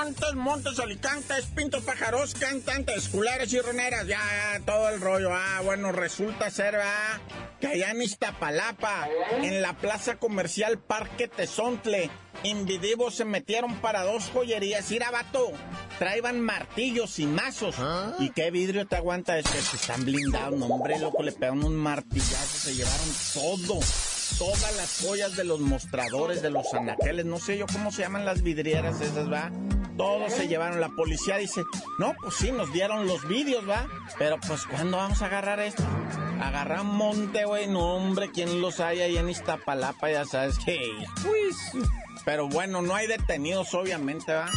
¡Ay, 0.07 0.13
Montes, 0.13 0.35
montes, 0.35 0.79
alicantes, 0.79 1.45
pintos, 1.47 1.83
pájaros, 1.83 2.33
cantantes, 2.35 3.09
culeras 3.09 3.51
y 3.51 3.59
roneras, 3.59 4.07
ya, 4.07 4.19
ya, 4.19 4.65
todo 4.65 4.87
el 4.87 5.01
rollo. 5.01 5.33
Ah, 5.33 5.59
bueno, 5.65 5.91
resulta 5.91 6.49
ser, 6.49 6.77
ah, 6.77 7.19
que 7.59 7.67
allá 7.67 7.91
en 7.91 8.01
Iztapalapa, 8.01 9.09
en 9.41 9.61
la 9.61 9.73
plaza 9.73 10.15
comercial 10.15 10.79
Parque 10.79 11.27
Tezontle, 11.27 12.09
invidivos 12.43 13.15
se 13.15 13.25
metieron 13.25 13.75
para 13.81 14.03
dos 14.03 14.29
joyerías. 14.31 14.89
Ir 14.91 15.03
a 15.03 15.11
vato, 15.11 15.51
traían 15.99 16.39
martillos 16.39 17.19
y 17.19 17.25
mazos. 17.25 17.75
¿Y 18.19 18.29
qué 18.29 18.49
vidrio 18.49 18.87
te 18.87 18.95
aguanta 18.95 19.37
este? 19.37 19.51
Que 19.51 19.75
están 19.75 20.05
blindados, 20.05 20.57
no, 20.57 20.67
hombre, 20.67 20.99
loco, 20.99 21.21
le 21.21 21.33
pegaron 21.33 21.65
un 21.65 21.75
martillazo, 21.75 22.59
se 22.59 22.75
llevaron 22.75 23.09
todo. 23.33 23.81
Todas 24.37 24.75
las 24.77 25.01
joyas 25.01 25.35
de 25.35 25.43
los 25.43 25.59
mostradores, 25.59 26.41
de 26.41 26.49
los 26.49 26.73
anaqueles, 26.73 27.25
no 27.25 27.39
sé 27.39 27.57
yo 27.57 27.65
cómo 27.67 27.91
se 27.91 28.03
llaman 28.03 28.25
las 28.25 28.43
vidrieras 28.43 29.01
esas, 29.01 29.31
va. 29.31 29.51
todos 29.97 30.31
se 30.33 30.47
llevaron. 30.47 30.79
La 30.79 30.89
policía 30.89 31.37
dice, 31.37 31.63
no, 31.97 32.13
pues 32.21 32.35
sí, 32.35 32.51
nos 32.51 32.71
dieron 32.71 33.07
los 33.07 33.27
vídeos, 33.27 33.67
¿va? 33.67 33.87
Pero 34.19 34.37
pues, 34.47 34.65
¿cuándo 34.65 34.97
vamos 34.97 35.21
a 35.21 35.25
agarrar 35.25 35.59
esto? 35.59 35.83
Agarrar 36.41 36.81
un 36.81 36.95
monte, 36.95 37.45
güey, 37.45 37.67
no, 37.67 37.95
hombre, 37.95 38.29
¿quién 38.31 38.61
los 38.61 38.79
hay 38.79 39.01
ahí 39.01 39.17
en 39.17 39.29
Iztapalapa? 39.29 40.11
Ya 40.11 40.25
sabes 40.25 40.59
que... 40.59 40.77
Pero 42.25 42.47
bueno, 42.47 42.81
no 42.81 42.93
hay 42.93 43.07
detenidos, 43.07 43.73
obviamente, 43.73 44.33
¿va? 44.33 44.49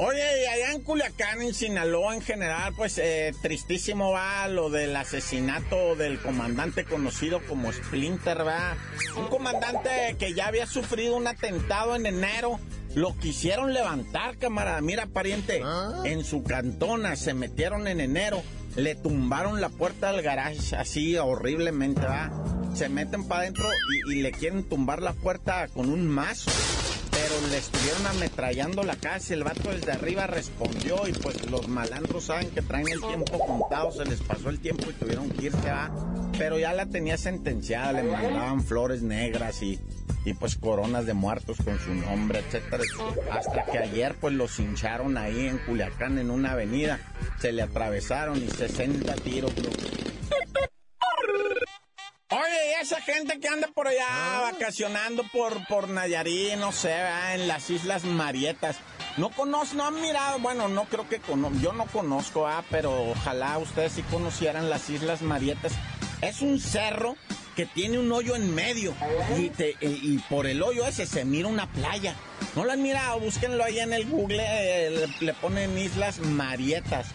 Oye, 0.00 0.42
y 0.42 0.46
allá 0.46 0.72
en 0.74 0.82
Culiacán, 0.82 1.42
en 1.42 1.52
Sinaloa 1.52 2.14
en 2.14 2.22
general, 2.22 2.72
pues 2.76 2.98
eh, 2.98 3.34
tristísimo 3.42 4.12
va 4.12 4.46
lo 4.46 4.70
del 4.70 4.94
asesinato 4.94 5.96
del 5.96 6.20
comandante 6.20 6.84
conocido 6.84 7.40
como 7.48 7.72
Splinter, 7.72 8.46
va. 8.46 8.76
Un 9.16 9.26
comandante 9.26 10.14
que 10.16 10.34
ya 10.34 10.46
había 10.46 10.66
sufrido 10.66 11.16
un 11.16 11.26
atentado 11.26 11.96
en 11.96 12.06
enero. 12.06 12.60
Lo 12.94 13.16
quisieron 13.18 13.74
levantar, 13.74 14.38
camarada. 14.38 14.80
Mira, 14.80 15.06
pariente, 15.06 15.62
en 16.04 16.24
su 16.24 16.44
cantona 16.44 17.16
se 17.16 17.34
metieron 17.34 17.88
en 17.88 17.98
enero. 17.98 18.40
Le 18.76 18.94
tumbaron 18.94 19.60
la 19.60 19.68
puerta 19.68 20.12
del 20.12 20.22
garage 20.22 20.76
así 20.76 21.16
horriblemente, 21.16 22.02
va. 22.02 22.30
Se 22.78 22.88
meten 22.88 23.24
para 23.24 23.40
adentro 23.40 23.66
y, 24.08 24.22
le 24.22 24.30
quieren 24.30 24.62
tumbar 24.62 25.02
la 25.02 25.12
puerta 25.12 25.66
con 25.66 25.90
un 25.90 26.06
mazo 26.06 26.48
pero 27.10 27.48
le 27.48 27.58
estuvieron 27.58 28.06
ametrallando 28.06 28.84
la 28.84 28.94
casa 28.94 29.34
y 29.34 29.36
el 29.36 29.42
vato 29.42 29.70
desde 29.72 29.90
arriba 29.90 30.28
respondió 30.28 31.08
y 31.08 31.12
pues 31.12 31.50
los 31.50 31.66
malandros 31.66 32.26
saben 32.26 32.48
que 32.50 32.62
traen 32.62 32.86
el 32.86 33.00
tiempo 33.00 33.36
contado, 33.44 33.90
se 33.90 34.04
les 34.04 34.20
pasó 34.20 34.48
el 34.48 34.60
tiempo 34.60 34.88
y 34.88 34.92
tuvieron 34.92 35.28
que 35.28 35.46
irse 35.46 35.68
a... 35.68 35.90
Pero 36.38 36.56
ya 36.56 36.72
la 36.72 36.86
tenía 36.86 37.18
sentenciada, 37.18 37.94
le 37.94 38.04
mandaban 38.04 38.62
flores 38.62 39.02
negras 39.02 39.60
y, 39.60 39.80
y 40.24 40.34
pues 40.34 40.54
coronas 40.54 41.04
de 41.04 41.14
muertos 41.14 41.56
con 41.64 41.80
su 41.80 41.92
nombre, 41.92 42.38
etcétera. 42.38 42.84
Hasta 43.32 43.64
que 43.64 43.78
ayer 43.78 44.14
pues 44.20 44.34
los 44.34 44.56
hincharon 44.60 45.16
ahí 45.16 45.48
en 45.48 45.58
Culiacán 45.58 46.18
en 46.18 46.30
una 46.30 46.52
avenida, 46.52 47.00
se 47.40 47.50
le 47.50 47.62
atravesaron 47.62 48.38
y 48.38 48.46
60 48.46 49.12
tiros. 49.16 49.52
Y 49.56 50.77
esa 52.80 53.00
gente 53.00 53.38
que 53.40 53.48
anda 53.48 53.68
por 53.74 53.88
allá 53.88 54.06
Ah. 54.08 54.50
vacacionando 54.52 55.24
por, 55.32 55.66
por 55.66 55.88
Nayarit, 55.88 56.54
no 56.56 56.72
sé, 56.72 56.88
¿verdad? 56.88 57.34
en 57.34 57.48
las 57.48 57.68
Islas 57.70 58.04
Marietas. 58.04 58.76
No 59.16 59.30
conozco, 59.30 59.74
no 59.76 59.86
han 59.86 60.00
mirado, 60.00 60.38
bueno, 60.38 60.68
no 60.68 60.84
creo 60.84 61.08
que 61.08 61.18
cono 61.18 61.50
yo 61.60 61.72
no 61.72 61.86
conozco, 61.86 62.46
ah, 62.46 62.64
pero 62.70 63.10
ojalá 63.10 63.58
ustedes 63.58 63.92
sí 63.92 64.02
conocieran 64.02 64.70
las 64.70 64.88
Islas 64.90 65.22
Marietas. 65.22 65.72
Es 66.20 66.40
un 66.40 66.60
cerro 66.60 67.16
que 67.56 67.66
tiene 67.66 67.98
un 67.98 68.10
hoyo 68.12 68.36
en 68.36 68.54
medio 68.54 68.94
y, 69.36 69.50
te- 69.50 69.76
y 69.80 70.18
por 70.30 70.46
el 70.46 70.62
hoyo 70.62 70.86
ese 70.86 71.06
se 71.06 71.24
mira 71.24 71.48
una 71.48 71.66
playa. 71.72 72.14
No 72.54 72.64
lo 72.64 72.70
han 72.72 72.82
mirado, 72.82 73.18
búsquenlo 73.18 73.64
ahí 73.64 73.80
en 73.80 73.92
el 73.92 74.06
Google, 74.06 74.44
eh, 74.46 74.90
le, 75.20 75.26
le 75.26 75.34
ponen 75.34 75.76
Islas 75.76 76.18
Marietas. 76.20 77.08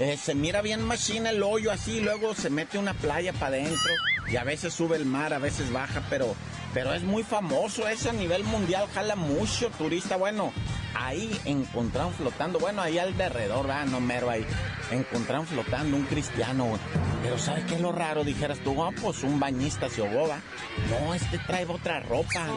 Eh, 0.00 0.16
se 0.16 0.34
mira 0.34 0.62
bien 0.62 0.82
machina 0.82 1.28
el 1.28 1.42
hoyo 1.42 1.70
así, 1.70 2.00
luego 2.00 2.34
se 2.34 2.48
mete 2.48 2.78
una 2.78 2.94
playa 2.94 3.34
para 3.34 3.56
adentro 3.56 3.92
y 4.32 4.36
a 4.36 4.44
veces 4.44 4.72
sube 4.72 4.96
el 4.96 5.04
mar, 5.04 5.34
a 5.34 5.38
veces 5.38 5.70
baja, 5.70 6.02
pero, 6.08 6.34
pero 6.72 6.94
es 6.94 7.02
muy 7.02 7.22
famoso, 7.22 7.86
ese 7.86 8.08
a 8.08 8.14
nivel 8.14 8.42
mundial 8.44 8.88
jala 8.94 9.14
mucho 9.14 9.68
turista. 9.76 10.16
Bueno, 10.16 10.54
ahí 10.94 11.38
encontraron 11.44 12.14
flotando, 12.14 12.58
bueno, 12.58 12.80
ahí 12.80 12.98
alrededor, 12.98 13.70
ah, 13.70 13.84
no 13.84 14.00
mero 14.00 14.30
ahí, 14.30 14.46
encontraron 14.90 15.46
flotando 15.46 15.98
un 15.98 16.04
cristiano. 16.04 16.78
Pero 17.22 17.38
¿sabes 17.38 17.66
qué 17.66 17.74
es 17.74 17.82
lo 17.82 17.92
raro? 17.92 18.24
Dijeras 18.24 18.58
tú, 18.60 18.82
ah, 18.82 18.92
pues 19.02 19.22
un 19.22 19.38
bañista 19.38 19.90
se 19.90 20.00
¿va? 20.00 20.40
No, 20.88 21.12
este 21.12 21.36
trae 21.40 21.66
otra 21.66 22.00
ropa. 22.00 22.48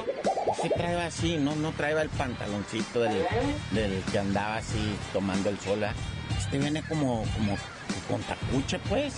Este 0.53 0.69
trae 0.69 1.01
así, 1.01 1.35
no, 1.35 1.57
no 1.57 1.73
trae 1.73 1.99
el 2.01 2.09
pantaloncito 2.09 3.01
del, 3.01 3.25
del 3.71 4.01
que 4.13 4.19
andaba 4.19 4.55
así 4.57 4.95
tomando 5.11 5.49
el 5.49 5.59
sol, 5.59 5.83
¿ah? 5.83 5.93
Este 6.37 6.57
viene 6.57 6.83
como, 6.83 7.23
como 7.33 7.57
con 8.07 8.21
tacuche, 8.23 8.79
pues. 8.89 9.13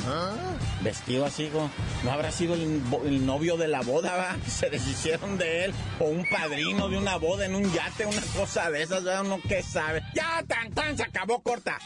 Vestido 0.81 1.25
así, 1.25 1.48
como- 1.48 1.72
no 2.03 2.12
habrá 2.12 2.31
sido 2.31 2.53
el 2.55 3.25
novio 3.25 3.57
de 3.57 3.67
la 3.67 3.81
boda, 3.81 4.15
va. 4.15 4.36
Se 4.48 4.69
deshicieron 4.69 5.38
de 5.38 5.65
él. 5.65 5.74
O 6.00 6.05
un 6.05 6.25
padrino 6.29 6.88
de 6.89 6.98
una 6.98 7.17
boda 7.17 7.45
en 7.45 7.56
un 7.56 7.71
yate, 7.73 8.06
una 8.06 8.21
cosa 8.36 8.69
de 8.71 8.84
esas, 8.84 9.04
¿verdad? 9.04 9.21
Uno 9.25 9.39
que 9.47 9.62
sabe. 9.63 10.01
Ya, 10.13 10.43
tan, 10.47 10.71
tan, 10.71 10.95
se 10.97 11.04
acabó 11.04 11.41
corta. 11.41 11.78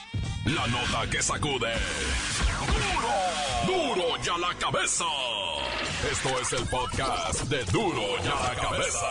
La 0.46 0.66
nota 0.68 1.10
que 1.12 1.22
sacude. 1.22 1.74
¡Duro! 3.66 3.96
¡Duro 3.96 4.24
ya 4.24 4.38
la 4.38 4.54
cabeza! 4.58 5.06
Esto 6.12 6.30
es 6.40 6.54
el 6.54 6.66
podcast 6.68 7.42
de 7.44 7.64
Duro 7.66 8.02
ya 8.24 8.36
la 8.36 8.56
cabeza. 8.56 9.08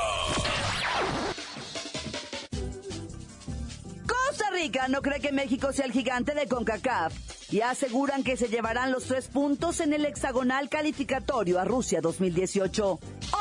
No 4.89 5.03
cree 5.03 5.21
que 5.21 5.31
México 5.31 5.73
sea 5.73 5.85
el 5.85 5.93
gigante 5.93 6.35
de 6.35 6.49
CONCACAF 6.49 7.15
y 7.53 7.61
aseguran 7.61 8.25
que 8.25 8.37
se 8.37 8.49
llevarán 8.49 8.91
los 8.91 9.05
tres 9.05 9.29
puntos 9.29 9.79
en 9.79 9.93
el 9.93 10.05
hexagonal 10.05 10.69
calificatorio 10.69 11.61
a 11.61 11.65
Rusia 11.65 12.01
2018. 12.01 12.99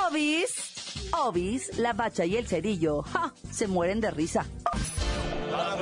Obis, 0.08 1.10
Obis, 1.26 1.76
la 1.80 1.94
bacha 1.94 2.24
y 2.24 2.38
el 2.38 2.48
cerillo, 2.48 3.02
¡ja! 3.02 3.34
se 3.52 3.66
mueren 3.66 4.00
de 4.00 4.12
risa. 4.12 4.46
¡La 5.50 5.76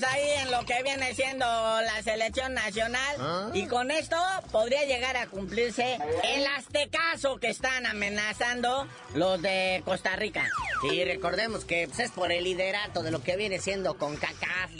de 0.00 0.06
enfermos 0.06 0.14
ahí 0.14 0.30
en 0.42 0.50
lo 0.50 0.64
que 0.64 0.82
viene 0.82 1.14
siendo 1.14 1.44
la 1.46 2.02
selección 2.02 2.54
nacional. 2.54 3.16
¿Ah? 3.18 3.50
Y 3.54 3.66
con 3.66 3.90
esto 3.90 4.16
podría 4.52 4.84
llegar 4.84 5.16
a 5.16 5.26
cumplirse 5.26 5.98
el 6.24 6.46
aztecaso 6.46 7.38
que 7.38 7.48
están 7.48 7.86
amenazando 7.86 8.86
los 9.14 9.40
de 9.42 9.82
Costa 9.84 10.16
Rica. 10.16 10.48
Y 10.90 11.04
recordemos 11.04 11.64
que 11.64 11.86
pues, 11.88 12.00
es 12.00 12.10
por 12.10 12.32
el 12.32 12.44
liderato 12.44 13.02
de 13.02 13.10
lo 13.10 13.22
que 13.22 13.36
viene 13.36 13.58
siendo 13.58 13.96
con 13.96 14.16
CACAF. 14.16 14.70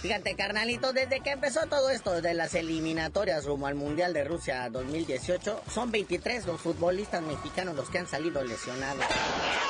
Fíjate, 0.00 0.36
carnalito, 0.36 0.92
desde 0.92 1.20
que 1.20 1.30
empezó 1.30 1.66
todo 1.66 1.90
esto 1.90 2.20
de 2.20 2.32
las 2.32 2.54
eliminatorias 2.54 3.44
rumbo 3.44 3.66
al 3.66 3.74
Mundial 3.74 4.12
de 4.12 4.22
Rusia 4.22 4.70
2018, 4.70 5.62
son 5.74 5.90
23 5.90 6.46
los 6.46 6.60
futbolistas 6.60 7.20
mexicanos 7.20 7.74
los 7.74 7.90
que 7.90 7.98
han 7.98 8.06
salido 8.06 8.44
lesionados. 8.44 9.04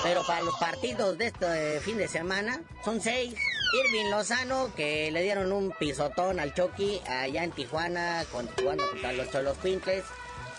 Pero 0.03 0.23
para 0.27 0.43
los 0.43 0.55
partidos 0.57 1.17
de 1.17 1.29
este 1.29 1.81
fin 1.81 1.97
de 1.97 2.09
semana, 2.09 2.61
son 2.85 3.01
6. 3.01 3.35
Irving 3.73 4.11
Lozano, 4.11 4.71
que 4.75 5.11
le 5.11 5.23
dieron 5.23 5.51
un 5.51 5.73
pisotón 5.73 6.41
al 6.41 6.53
Chucky 6.53 7.01
allá 7.07 7.45
en 7.45 7.53
Tijuana, 7.53 8.23
con, 8.31 8.47
jugando 8.49 8.87
contra 8.91 9.12
los 9.14 9.31
Cholos 9.31 9.57
Quintles. 9.62 10.05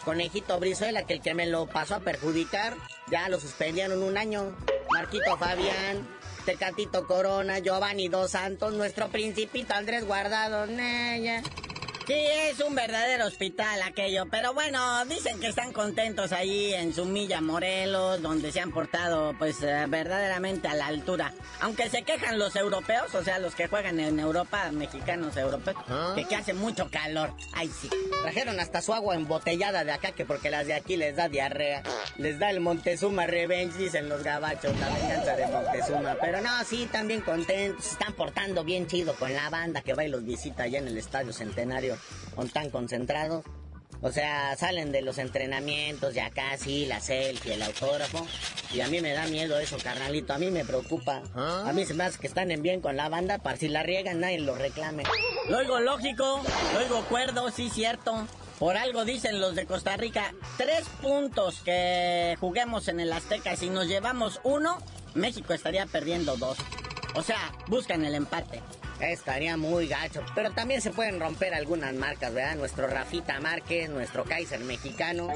Conejito 0.03 0.59
Brizuela, 0.59 1.03
que 1.03 1.13
el 1.13 1.21
que 1.21 1.35
me 1.35 1.45
lo 1.45 1.67
pasó 1.67 1.95
a 1.95 1.99
perjudicar, 1.99 2.75
ya 3.11 3.29
lo 3.29 3.39
suspendieron 3.39 4.01
un 4.01 4.17
año. 4.17 4.55
Marquito 4.91 5.37
Fabián, 5.37 6.07
Tecatito 6.49 7.05
Corona, 7.05 7.59
Giovanni 7.59 8.07
Dos 8.07 8.31
Santos, 8.31 8.73
nuestro 8.73 9.09
principito 9.09 9.75
Andrés 9.75 10.03
Guardado, 10.03 10.65
Naya. 10.65 11.43
Sí, 12.09 12.15
es 12.15 12.59
un 12.61 12.73
verdadero 12.73 13.27
hospital 13.27 13.83
aquello, 13.83 14.25
pero 14.31 14.51
bueno, 14.55 15.05
dicen 15.05 15.39
que 15.39 15.45
están 15.45 15.71
contentos 15.71 16.31
ahí 16.31 16.73
en 16.73 16.91
su 16.91 17.05
milla 17.05 17.39
Morelos, 17.39 18.19
donde 18.23 18.51
se 18.51 18.59
han 18.59 18.71
portado 18.71 19.35
pues 19.37 19.61
eh, 19.61 19.85
verdaderamente 19.87 20.67
a 20.67 20.73
la 20.73 20.87
altura. 20.87 21.35
Aunque 21.59 21.87
se 21.87 22.01
quejan 22.01 22.39
los 22.39 22.55
europeos, 22.55 23.13
o 23.13 23.23
sea, 23.23 23.37
los 23.37 23.53
que 23.53 23.67
juegan 23.67 23.99
en 23.99 24.19
Europa, 24.19 24.71
mexicanos 24.71 25.37
europeos, 25.37 25.77
que, 26.15 26.25
que 26.25 26.35
hace 26.35 26.55
mucho 26.55 26.89
calor. 26.89 27.31
Ay, 27.53 27.69
sí. 27.79 27.91
Trajeron 28.23 28.59
hasta 28.59 28.81
su 28.81 28.91
agua 28.95 29.13
embotellada 29.13 29.83
de 29.83 29.91
acá, 29.91 30.11
que 30.11 30.25
porque 30.25 30.49
las 30.49 30.65
de 30.65 30.73
aquí 30.73 30.97
les 30.97 31.15
da 31.15 31.29
diarrea. 31.29 31.83
Les 32.17 32.39
da 32.39 32.49
el 32.49 32.59
Montezuma 32.59 33.27
Revenge, 33.27 33.77
dicen 33.77 34.09
los 34.09 34.23
gabachos, 34.23 34.75
la 34.79 34.89
venganza 34.89 35.35
de 35.35 35.45
Montezuma. 35.45 36.17
Pero 36.19 36.41
no, 36.41 36.49
sí, 36.65 36.83
están 36.85 37.07
bien 37.07 37.21
contentos, 37.21 37.85
se 37.85 37.91
están 37.91 38.13
portando 38.13 38.63
bien 38.63 38.87
chido 38.87 39.13
con 39.13 39.31
la 39.31 39.47
banda 39.51 39.81
que 39.81 39.93
va 39.93 40.05
y 40.05 40.09
los 40.09 40.25
visita 40.25 40.63
allá 40.63 40.79
en 40.79 40.87
el 40.87 40.97
Estadio 40.97 41.31
Centenario, 41.33 41.98
donde 42.35 42.47
están 42.47 42.69
concentrados. 42.69 43.43
O 44.01 44.11
sea, 44.11 44.55
salen 44.55 44.93
de 44.93 45.01
los 45.01 45.17
entrenamientos 45.17 46.15
y 46.15 46.19
acá 46.19 46.57
sí, 46.57 46.85
la 46.85 47.01
selfie, 47.01 47.55
el 47.55 47.61
autógrafo. 47.61 48.25
Y 48.73 48.79
a 48.79 48.87
mí 48.87 49.01
me 49.01 49.11
da 49.11 49.27
miedo 49.27 49.59
eso, 49.59 49.77
carnalito. 49.83 50.31
A 50.31 50.37
mí 50.37 50.51
me 50.51 50.63
preocupa. 50.63 51.21
A 51.35 51.73
mí 51.73 51.85
se 51.85 51.93
me 51.93 52.05
hace 52.05 52.17
que 52.17 52.27
están 52.27 52.49
en 52.51 52.61
bien 52.61 52.79
con 52.79 52.95
la 52.95 53.09
banda 53.09 53.39
para 53.39 53.57
si 53.57 53.67
la 53.67 53.83
riegan 53.83 54.21
nadie 54.21 54.39
lo 54.39 54.55
reclame. 54.55 55.03
Lo 55.49 55.57
oigo 55.57 55.79
lógico, 55.81 56.41
lo 56.73 56.79
oigo 56.79 57.03
cuerdo, 57.05 57.51
sí 57.51 57.69
cierto. 57.69 58.25
Por 58.57 58.77
algo 58.77 59.05
dicen 59.05 59.41
los 59.41 59.55
de 59.55 59.65
Costa 59.65 59.97
Rica, 59.97 60.33
tres 60.57 60.85
puntos 61.01 61.61
que 61.61 62.37
juguemos 62.39 62.87
en 62.87 62.99
el 62.99 63.11
Azteca. 63.11 63.55
Si 63.55 63.69
nos 63.69 63.87
llevamos 63.87 64.39
uno, 64.43 64.77
México 65.13 65.53
estaría 65.53 65.85
perdiendo 65.85 66.37
dos. 66.37 66.57
O 67.15 67.23
sea, 67.23 67.53
buscan 67.67 68.05
el 68.05 68.15
empate. 68.15 68.61
Estaría 68.99 69.55
muy 69.57 69.87
gacho. 69.87 70.23
Pero 70.35 70.51
también 70.51 70.81
se 70.81 70.91
pueden 70.91 71.19
romper 71.19 71.53
algunas 71.53 71.93
marcas, 71.93 72.33
¿verdad? 72.33 72.55
Nuestro 72.55 72.87
Rafita 72.87 73.39
Márquez, 73.39 73.89
nuestro 73.89 74.25
Kaiser 74.25 74.59
mexicano, 74.61 75.29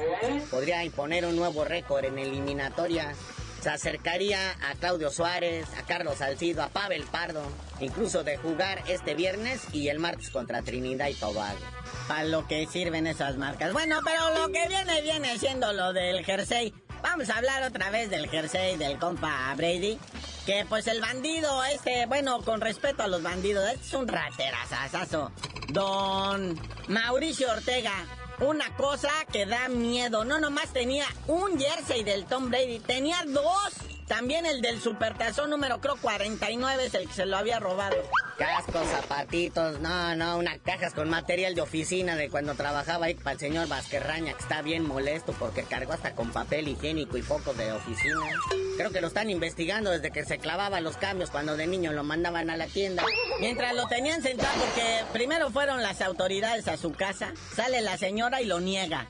podría 0.50 0.84
imponer 0.84 1.24
un 1.24 1.36
nuevo 1.36 1.64
récord 1.64 2.04
en 2.04 2.18
eliminatoria. 2.18 3.14
se 3.60 3.70
acercaría 3.70 4.50
a 4.70 4.74
Claudio 4.74 5.10
Suárez, 5.10 5.66
a 5.78 5.86
Carlos 5.86 6.18
Salcido, 6.18 6.62
a 6.62 6.68
Pavel 6.68 7.04
Pardo, 7.04 7.42
incluso 7.80 8.22
de 8.22 8.36
jugar 8.36 8.82
este 8.88 9.14
viernes 9.14 9.62
y 9.72 9.88
el 9.88 9.98
martes 9.98 10.28
contra 10.28 10.60
Trinidad 10.60 11.08
y 11.08 11.14
Tobago. 11.14 11.58
Para 12.06 12.24
lo 12.24 12.46
que 12.46 12.66
sirven 12.66 13.06
esas 13.06 13.38
marcas. 13.38 13.72
Bueno, 13.72 14.00
pero 14.04 14.38
lo 14.38 14.52
que 14.52 14.68
viene, 14.68 15.00
viene 15.00 15.38
siendo 15.38 15.72
lo 15.72 15.94
del 15.94 16.22
jersey. 16.26 16.74
Vamos 17.04 17.28
a 17.28 17.36
hablar 17.36 17.62
otra 17.64 17.90
vez 17.90 18.08
del 18.08 18.30
jersey 18.30 18.78
del 18.78 18.98
compa 18.98 19.54
Brady. 19.56 19.98
Que 20.46 20.64
pues 20.66 20.86
el 20.86 21.02
bandido 21.02 21.62
este, 21.64 22.06
bueno, 22.06 22.40
con 22.40 22.62
respeto 22.62 23.02
a 23.02 23.08
los 23.08 23.22
bandidos, 23.22 23.68
este 23.68 23.86
es 23.86 23.92
un 23.92 24.08
raterazazazo. 24.08 25.30
Don 25.68 26.58
Mauricio 26.88 27.52
Ortega, 27.52 27.92
una 28.40 28.74
cosa 28.76 29.10
que 29.30 29.44
da 29.44 29.68
miedo. 29.68 30.24
No 30.24 30.40
nomás 30.40 30.72
tenía 30.72 31.04
un 31.26 31.60
jersey 31.60 32.04
del 32.04 32.24
Tom 32.24 32.48
Brady, 32.48 32.80
tenía 32.80 33.22
dos. 33.26 33.74
También 34.06 34.44
el 34.44 34.60
del 34.60 34.80
Supertazón 34.80 35.50
número 35.50 35.80
creo 35.80 35.96
49 35.96 36.86
es 36.86 36.94
el 36.94 37.08
que 37.08 37.14
se 37.14 37.26
lo 37.26 37.36
había 37.36 37.58
robado. 37.58 37.96
Cascos, 38.36 38.86
zapatitos, 38.88 39.80
no, 39.80 40.14
no, 40.16 40.38
unas 40.38 40.58
cajas 40.58 40.92
con 40.92 41.08
material 41.08 41.54
de 41.54 41.62
oficina 41.62 42.16
de 42.16 42.28
cuando 42.28 42.54
trabajaba 42.54 43.06
ahí 43.06 43.14
para 43.14 43.34
el 43.34 43.38
señor 43.38 43.68
Vasquerraña, 43.68 44.34
que 44.34 44.42
está 44.42 44.60
bien 44.60 44.86
molesto 44.86 45.32
porque 45.38 45.62
cargó 45.62 45.92
hasta 45.92 46.14
con 46.14 46.32
papel 46.32 46.68
higiénico 46.68 47.16
y 47.16 47.22
focos 47.22 47.56
de 47.56 47.72
oficina. 47.72 48.20
Creo 48.76 48.90
que 48.90 49.00
lo 49.00 49.06
están 49.06 49.30
investigando 49.30 49.90
desde 49.90 50.10
que 50.10 50.24
se 50.24 50.38
clavaba 50.38 50.80
los 50.80 50.96
cambios 50.96 51.30
cuando 51.30 51.56
de 51.56 51.68
niño 51.68 51.92
lo 51.92 52.02
mandaban 52.02 52.50
a 52.50 52.56
la 52.56 52.66
tienda. 52.66 53.04
Mientras 53.38 53.74
lo 53.74 53.86
tenían 53.86 54.20
sentado 54.20 54.52
porque 54.58 55.04
primero 55.12 55.50
fueron 55.50 55.80
las 55.80 56.02
autoridades 56.02 56.66
a 56.66 56.76
su 56.76 56.92
casa, 56.92 57.32
sale 57.54 57.80
la 57.82 57.96
señora 57.96 58.42
y 58.42 58.46
lo 58.46 58.60
niega. 58.60 59.08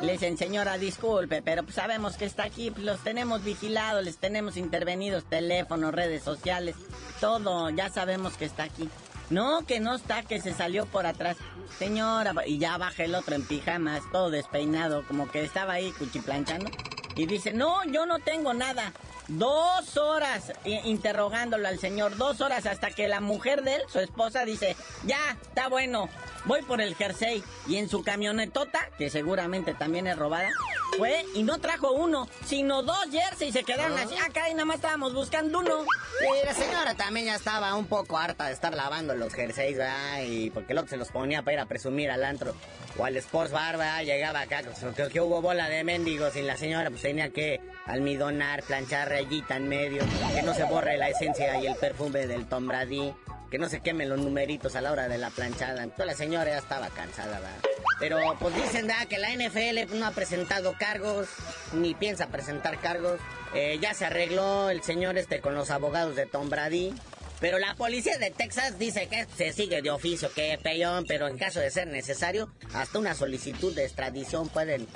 Le 0.00 0.12
dicen, 0.12 0.36
señora, 0.36 0.78
disculpe, 0.78 1.42
pero 1.42 1.62
pues 1.62 1.76
sabemos 1.76 2.16
que 2.16 2.24
está 2.24 2.42
aquí, 2.42 2.72
pues 2.72 2.84
los 2.84 3.00
tenemos 3.04 3.44
vigilados, 3.44 4.04
les 4.04 4.16
tenemos 4.18 4.33
intervenidos, 4.56 5.24
teléfonos, 5.24 5.94
redes 5.94 6.22
sociales, 6.22 6.74
todo, 7.20 7.70
ya 7.70 7.88
sabemos 7.88 8.36
que 8.36 8.44
está 8.44 8.64
aquí. 8.64 8.88
No, 9.30 9.64
que 9.66 9.80
no 9.80 9.94
está, 9.94 10.22
que 10.22 10.40
se 10.40 10.52
salió 10.52 10.86
por 10.86 11.06
atrás. 11.06 11.36
Señora, 11.78 12.34
y 12.46 12.58
ya 12.58 12.76
baja 12.76 13.04
el 13.04 13.14
otro 13.14 13.34
en 13.34 13.46
pijamas, 13.46 14.02
todo 14.12 14.30
despeinado, 14.30 15.06
como 15.06 15.30
que 15.30 15.42
estaba 15.42 15.74
ahí 15.74 15.92
cuchiplanchando. 15.92 16.70
Y 17.16 17.26
dice, 17.26 17.52
no, 17.52 17.84
yo 17.84 18.06
no 18.06 18.18
tengo 18.18 18.52
nada. 18.52 18.92
Dos 19.28 19.96
horas 19.96 20.52
interrogándolo 20.64 21.66
al 21.66 21.78
señor, 21.78 22.16
dos 22.16 22.42
horas 22.42 22.66
hasta 22.66 22.90
que 22.90 23.08
la 23.08 23.20
mujer 23.20 23.62
de 23.62 23.76
él, 23.76 23.82
su 23.88 23.98
esposa, 23.98 24.44
dice, 24.44 24.76
ya, 25.04 25.36
está 25.42 25.68
bueno, 25.68 26.10
voy 26.44 26.62
por 26.62 26.82
el 26.82 26.94
jersey. 26.94 27.42
Y 27.66 27.76
en 27.76 27.88
su 27.88 28.02
camionetota, 28.02 28.90
que 28.98 29.08
seguramente 29.08 29.72
también 29.72 30.06
es 30.06 30.18
robada, 30.18 30.50
fue 30.98 31.24
y 31.34 31.42
no 31.42 31.58
trajo 31.58 31.92
uno, 31.92 32.28
sino 32.44 32.82
dos 32.82 33.06
jerseys. 33.10 33.54
Se 33.54 33.64
quedaron 33.64 33.98
así, 33.98 34.14
acá 34.18 34.50
y 34.50 34.52
nada 34.52 34.66
más 34.66 34.76
estábamos 34.76 35.14
buscando 35.14 35.60
uno. 35.60 35.86
Y 36.20 36.46
la 36.46 36.54
señora 36.54 36.94
también 36.94 37.26
ya 37.26 37.36
estaba 37.36 37.74
un 37.74 37.86
poco 37.86 38.18
harta 38.18 38.46
de 38.46 38.52
estar 38.52 38.74
lavando 38.74 39.14
los 39.14 39.32
jerseys, 39.32 39.78
¿verdad? 39.78 40.22
Y 40.22 40.50
porque 40.50 40.72
el 40.72 40.78
otro 40.78 40.90
se 40.90 40.96
los 40.98 41.08
ponía 41.08 41.42
para 41.42 41.54
ir 41.54 41.60
a 41.60 41.66
presumir 41.66 42.10
al 42.10 42.24
antro 42.24 42.54
o 42.98 43.04
al 43.04 43.16
Sports 43.16 43.52
Bar, 43.52 43.78
¿verdad? 43.78 44.02
Llegaba 44.02 44.40
acá, 44.40 44.62
que 45.10 45.20
hubo 45.20 45.40
bola 45.40 45.68
de 45.68 45.82
mendigos 45.82 46.36
y 46.36 46.42
la 46.42 46.56
señora 46.56 46.90
pues 46.90 47.02
tenía 47.02 47.30
que 47.30 47.60
almidonar, 47.86 48.62
planchar 48.62 49.08
rayita 49.08 49.56
en 49.56 49.68
medio, 49.68 50.02
que 50.34 50.42
no 50.42 50.54
se 50.54 50.64
borre 50.64 50.96
la 50.96 51.08
esencia 51.08 51.60
y 51.60 51.66
el 51.66 51.76
perfume 51.76 52.26
del 52.26 52.46
Tom 52.46 52.66
Brady, 52.66 53.12
que 53.50 53.58
no 53.58 53.68
se 53.68 53.80
quemen 53.80 54.08
los 54.08 54.18
numeritos 54.18 54.74
a 54.74 54.80
la 54.80 54.92
hora 54.92 55.08
de 55.08 55.18
la 55.18 55.30
planchada. 55.30 55.82
Entonces 55.82 56.06
la 56.06 56.14
señora 56.14 56.50
ya 56.50 56.58
estaba 56.58 56.88
cansada, 56.88 57.40
¿verdad? 57.40 57.60
Pero 58.00 58.18
pues 58.40 58.54
dicen, 58.56 58.86
¿verdad? 58.86 59.06
Que 59.06 59.18
la 59.18 59.30
NFL 59.30 59.96
no 59.96 60.06
ha 60.06 60.10
presentado 60.10 60.74
cargos, 60.78 61.28
ni 61.72 61.94
piensa 61.94 62.28
presentar 62.28 62.80
cargos. 62.80 63.20
Eh, 63.54 63.78
ya 63.80 63.94
se 63.94 64.06
arregló 64.06 64.70
el 64.70 64.82
señor 64.82 65.16
este 65.16 65.40
con 65.40 65.54
los 65.54 65.70
abogados 65.70 66.16
de 66.16 66.26
Tom 66.26 66.50
Brady. 66.50 66.92
Pero 67.40 67.58
la 67.58 67.74
policía 67.74 68.16
de 68.18 68.30
Texas 68.30 68.78
dice 68.78 69.06
que 69.06 69.26
se 69.36 69.52
sigue 69.52 69.82
de 69.82 69.90
oficio, 69.90 70.32
que 70.32 70.58
peyón, 70.62 71.04
pero 71.06 71.28
en 71.28 71.36
caso 71.36 71.60
de 71.60 71.70
ser 71.70 71.86
necesario, 71.88 72.50
hasta 72.72 72.98
una 72.98 73.14
solicitud 73.14 73.74
de 73.74 73.84
extradición 73.84 74.48
pueden 74.48 74.86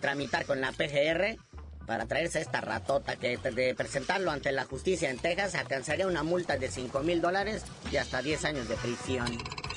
tramitar 0.00 0.44
con 0.44 0.60
la 0.60 0.72
PGR 0.72 1.38
para 1.86 2.06
traerse 2.06 2.40
esta 2.40 2.60
ratota 2.60 3.16
que 3.16 3.36
de 3.36 3.74
presentarlo 3.74 4.30
ante 4.30 4.52
la 4.52 4.64
justicia 4.64 5.10
en 5.10 5.18
Texas 5.18 5.54
alcanzaría 5.54 6.06
una 6.06 6.22
multa 6.22 6.56
de 6.56 6.70
5 6.70 7.00
mil 7.00 7.20
dólares 7.20 7.64
y 7.90 7.96
hasta 7.96 8.22
10 8.22 8.44
años 8.44 8.68
de 8.68 8.76
prisión. 8.76 9.26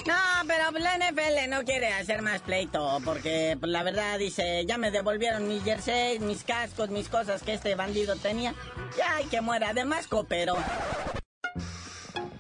No, 0.06 0.14
pero 0.48 0.72
la 0.72 0.98
NFL 0.98 1.50
no 1.50 1.64
quiere 1.64 1.88
hacer 1.88 2.22
más 2.22 2.42
pleito, 2.42 3.02
porque 3.04 3.58
pues, 3.60 3.72
la 3.72 3.82
verdad 3.82 4.20
dice, 4.20 4.64
ya 4.66 4.78
me 4.78 4.92
devolvieron 4.92 5.48
mis 5.48 5.64
jerseys, 5.64 6.22
mis 6.22 6.44
cascos, 6.44 6.90
mis 6.90 7.10
cosas 7.10 7.42
que 7.42 7.54
este 7.54 7.74
bandido 7.74 8.16
tenía. 8.16 8.54
Ya 8.98 9.16
hay 9.16 9.26
que 9.26 9.42
muera, 9.42 9.70
además 9.70 10.08
cooperó. 10.08 10.56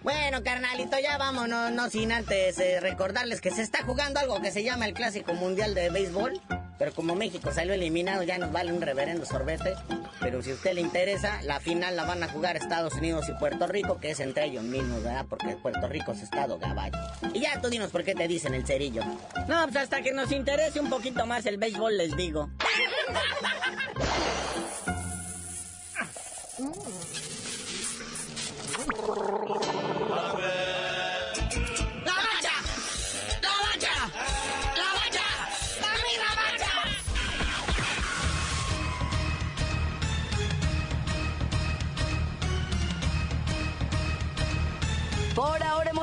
Bueno, 0.04 0.44
carnalito, 0.44 1.00
ya 1.00 1.18
vámonos, 1.18 1.72
no 1.72 1.90
sin 1.90 2.12
antes 2.12 2.60
eh, 2.60 2.80
recordarles 2.80 3.42
que 3.42 3.50
se 3.50 3.64
está 3.64 3.84
jugando 3.84 4.20
algo 4.20 4.40
que 4.40 4.52
se 4.52 4.64
llama 4.64 4.86
el 4.86 4.94
Clásico 4.94 5.34
Mundial 5.34 5.74
de 5.74 5.90
Béisbol. 5.90 6.40
Pero 6.78 6.94
como 6.94 7.16
México 7.16 7.52
salió 7.52 7.74
eliminado, 7.74 8.24
ya 8.24 8.38
nos 8.38 8.52
vale 8.52 8.74
un 8.74 8.82
reverendo 8.82 9.26
sorbete. 9.26 9.76
Pero 10.20 10.42
si 10.42 10.52
a 10.52 10.56
usted 10.56 10.74
le 10.74 10.82
interesa, 10.82 11.42
la 11.44 11.60
final 11.60 11.96
la 11.96 12.06
van 12.06 12.24
a 12.24 12.28
jugar 12.28 12.58
Estados 12.58 12.94
Unidos 12.96 13.28
y 13.30 13.34
Puerto 13.34 13.68
Rico, 13.68 14.00
que 14.00 14.12
es 14.12 14.20
entre 14.20 14.46
ellos 14.46 14.64
mismos, 14.64 15.04
¿verdad? 15.04 15.26
Porque 15.30 15.56
Puerto 15.56 15.88
Rico 15.88 16.12
es 16.12 16.22
estado 16.22 16.58
gabacho. 16.58 16.98
Y 17.34 17.42
ya 17.42 17.62
tú 17.62 17.70
dinos 17.70 17.92
por 17.92 18.04
qué 18.04 18.16
te 18.16 18.28
dicen 18.28 18.54
el 18.54 18.66
cerillo. 18.66 19.04
No, 19.48 19.64
pues 19.64 19.78
hasta 19.78 20.02
que 20.02 20.12
nos 20.12 20.32
interese 20.32 20.80
un 20.80 20.90
poquito 20.90 21.26
más 21.26 21.46
el 21.46 21.58
béisbol, 21.58 21.98
les 21.98 22.16
digo. 22.16 22.50